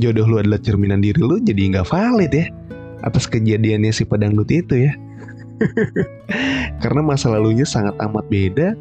jodoh 0.00 0.26
lu 0.26 0.36
adalah 0.42 0.58
cerminan 0.58 0.98
diri 0.98 1.22
lu 1.22 1.38
jadi 1.38 1.70
nggak 1.70 1.86
valid 1.86 2.32
ya 2.34 2.50
atas 3.04 3.28
kejadiannya 3.28 3.92
si 3.92 4.02
pedangdut 4.08 4.48
itu 4.48 4.88
ya. 4.88 4.92
Karena 6.82 7.00
masa 7.04 7.30
lalunya 7.30 7.68
sangat 7.68 7.94
amat 8.00 8.26
beda 8.32 8.72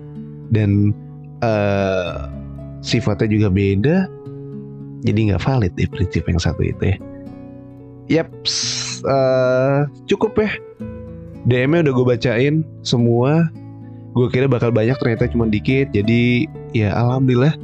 dan 0.50 0.96
uh, 1.44 2.32
sifatnya 2.80 3.28
juga 3.30 3.48
beda. 3.52 4.08
Jadi 5.04 5.20
nggak 5.32 5.44
valid 5.44 5.76
deh 5.76 5.88
prinsip 5.92 6.24
yang 6.26 6.40
satu 6.40 6.64
itu 6.64 6.96
ya. 6.96 6.98
Yap, 8.12 8.28
uh, 9.08 9.88
cukup 10.12 10.36
ya. 10.40 10.52
DM-nya 11.44 11.88
udah 11.88 11.94
gue 11.94 12.06
bacain 12.16 12.56
semua. 12.84 13.48
Gue 14.14 14.28
kira 14.30 14.48
bakal 14.48 14.72
banyak 14.72 14.96
ternyata 15.00 15.28
cuma 15.32 15.48
dikit. 15.48 15.92
Jadi 15.92 16.48
ya 16.76 16.92
alhamdulillah 16.96 17.56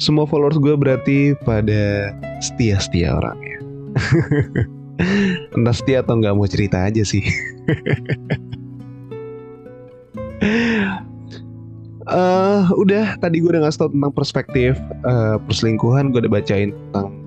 semua 0.00 0.26
followers 0.26 0.58
gue 0.58 0.74
berarti 0.74 1.36
pada 1.44 2.12
setia-setia 2.40 3.16
orangnya. 3.16 3.58
Entah 5.56 5.74
setia 5.74 6.00
atau 6.04 6.16
nggak 6.20 6.34
mau 6.36 6.48
cerita 6.48 6.88
aja 6.88 7.04
sih. 7.04 7.24
uh, 12.10 12.66
udah 12.74 13.16
tadi 13.22 13.38
gue 13.40 13.50
udah 13.52 13.62
ngasih 13.66 13.86
tau 13.86 13.90
tentang 13.90 14.12
perspektif 14.14 14.74
uh, 15.06 15.38
perselingkuhan 15.46 16.10
gue 16.10 16.26
udah 16.26 16.32
bacain 16.32 16.74
tentang 16.74 17.21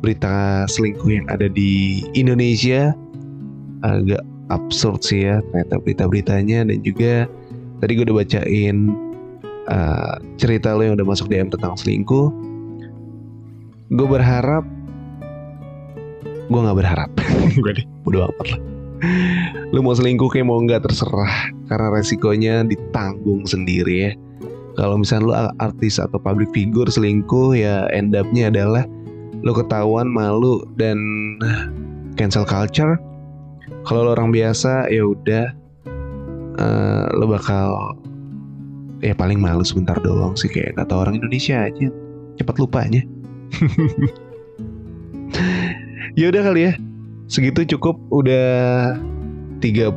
berita 0.00 0.64
selingkuh 0.66 1.10
yang 1.12 1.26
ada 1.28 1.46
di 1.46 2.04
Indonesia. 2.16 2.96
Agak 3.80 4.20
absurd 4.52 5.00
sih 5.04 5.24
ya 5.28 5.40
ternyata 5.52 5.80
berita-beritanya. 5.80 6.68
Dan 6.68 6.80
juga 6.84 7.28
tadi 7.80 7.96
gue 7.96 8.04
udah 8.08 8.18
bacain 8.20 8.76
uh, 9.68 10.16
cerita 10.36 10.76
lo 10.76 10.84
yang 10.84 10.96
udah 11.00 11.08
masuk 11.08 11.28
DM 11.28 11.52
tentang 11.52 11.76
selingkuh. 11.76 12.28
Gue 13.94 14.08
berharap 14.08 14.64
gue 16.50 16.60
nggak 16.60 16.78
berharap. 16.82 17.10
Gue 17.62 17.72
deh 17.78 17.86
udah 18.10 18.26
amat 18.26 18.46
lah. 18.54 18.60
Lu 19.70 19.86
mau 19.86 19.94
selingkuh 19.94 20.26
kayak 20.34 20.50
mau 20.50 20.58
nggak 20.58 20.82
terserah. 20.82 21.54
Karena 21.70 21.94
resikonya 21.94 22.66
ditanggung 22.66 23.46
sendiri 23.46 24.10
ya. 24.10 24.12
Kalau 24.74 24.98
misalnya 24.98 25.24
lu 25.26 25.34
artis 25.62 26.02
atau 26.02 26.18
public 26.18 26.50
figure 26.50 26.90
selingkuh 26.90 27.54
ya 27.54 27.86
end 27.94 28.18
up-nya 28.18 28.50
adalah 28.50 28.82
lo 29.40 29.56
ketahuan 29.56 30.08
malu 30.08 30.64
dan 30.76 30.98
cancel 32.16 32.44
culture. 32.44 33.00
Kalau 33.88 34.04
lo 34.04 34.10
orang 34.12 34.34
biasa 34.34 34.92
ya 34.92 35.08
udah 35.08 35.46
uh, 36.60 37.06
lo 37.16 37.24
bakal 37.30 37.96
ya 39.00 39.16
paling 39.16 39.40
malu 39.40 39.64
sebentar 39.64 39.96
doang 40.04 40.36
sih 40.36 40.52
kayak 40.52 40.76
kata 40.76 40.92
orang 40.92 41.16
Indonesia 41.16 41.64
aja. 41.64 41.88
Cepat 42.36 42.56
lupanya 42.56 43.04
ya 46.20 46.30
udah 46.30 46.42
kali 46.44 46.60
ya. 46.70 46.72
Segitu 47.30 47.62
cukup 47.76 47.96
udah 48.10 48.98
30 49.62 49.94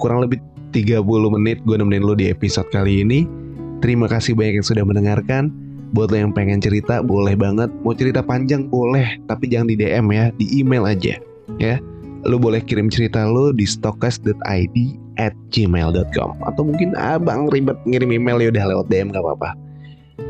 kurang 0.00 0.26
lebih 0.26 0.42
30 0.74 1.06
menit 1.38 1.62
gue 1.62 1.76
nemenin 1.78 2.02
lo 2.02 2.18
di 2.18 2.28
episode 2.28 2.66
kali 2.74 3.06
ini. 3.06 3.30
Terima 3.78 4.10
kasih 4.10 4.34
banyak 4.34 4.58
yang 4.58 4.66
sudah 4.66 4.82
mendengarkan 4.82 5.54
buat 5.94 6.10
lo 6.10 6.18
yang 6.18 6.34
pengen 6.34 6.58
cerita 6.58 7.00
boleh 7.00 7.38
banget. 7.38 7.70
Mau 7.86 7.94
cerita 7.94 8.20
panjang 8.20 8.66
boleh. 8.66 9.16
Tapi 9.30 9.46
jangan 9.46 9.70
di 9.70 9.78
DM 9.78 10.10
ya 10.10 10.34
di 10.34 10.46
email 10.58 10.84
aja 10.84 11.16
ya. 11.62 11.78
Lo 12.26 12.36
boleh 12.36 12.58
kirim 12.60 12.90
cerita 12.90 13.22
lo 13.24 13.54
di 13.54 13.62
stokes.id 13.64 14.76
at 15.14 15.30
gmail.com 15.54 16.30
atau 16.42 16.62
mungkin 16.66 16.98
abang 16.98 17.46
ribet 17.54 17.78
ngirim 17.86 18.10
email 18.10 18.42
ya 18.42 18.50
udah 18.50 18.64
lewat 18.74 18.86
DM 18.90 19.14
gak 19.14 19.22
apa-apa 19.22 19.50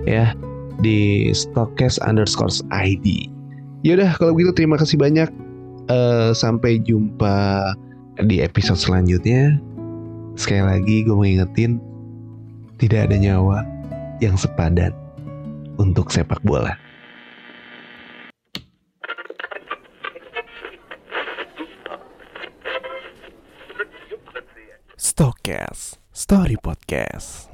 ya. 0.05 0.37
Di 0.85 1.33
stokes 1.33 1.97
underscore 2.05 2.53
id 2.85 3.33
yaudah 3.81 4.13
kalau 4.21 4.37
begitu 4.37 4.53
terima 4.53 4.77
kasih 4.77 5.01
banyak. 5.01 5.33
Uh, 5.85 6.33
sampai 6.33 6.81
jumpa 6.81 7.37
di 8.25 8.41
episode 8.41 8.81
selanjutnya. 8.81 9.61
Sekali 10.33 10.65
lagi 10.65 10.97
gue 11.05 11.13
mau 11.13 11.29
ingetin 11.29 11.77
tidak 12.81 13.13
ada 13.13 13.17
nyawa 13.21 13.69
yang 14.25 14.35
sepadan 14.35 14.97
untuk 15.79 16.11
sepak 16.11 16.43
bola. 16.43 16.77
Stokes 24.99 25.99
Story 26.11 26.59
Podcast. 26.59 27.54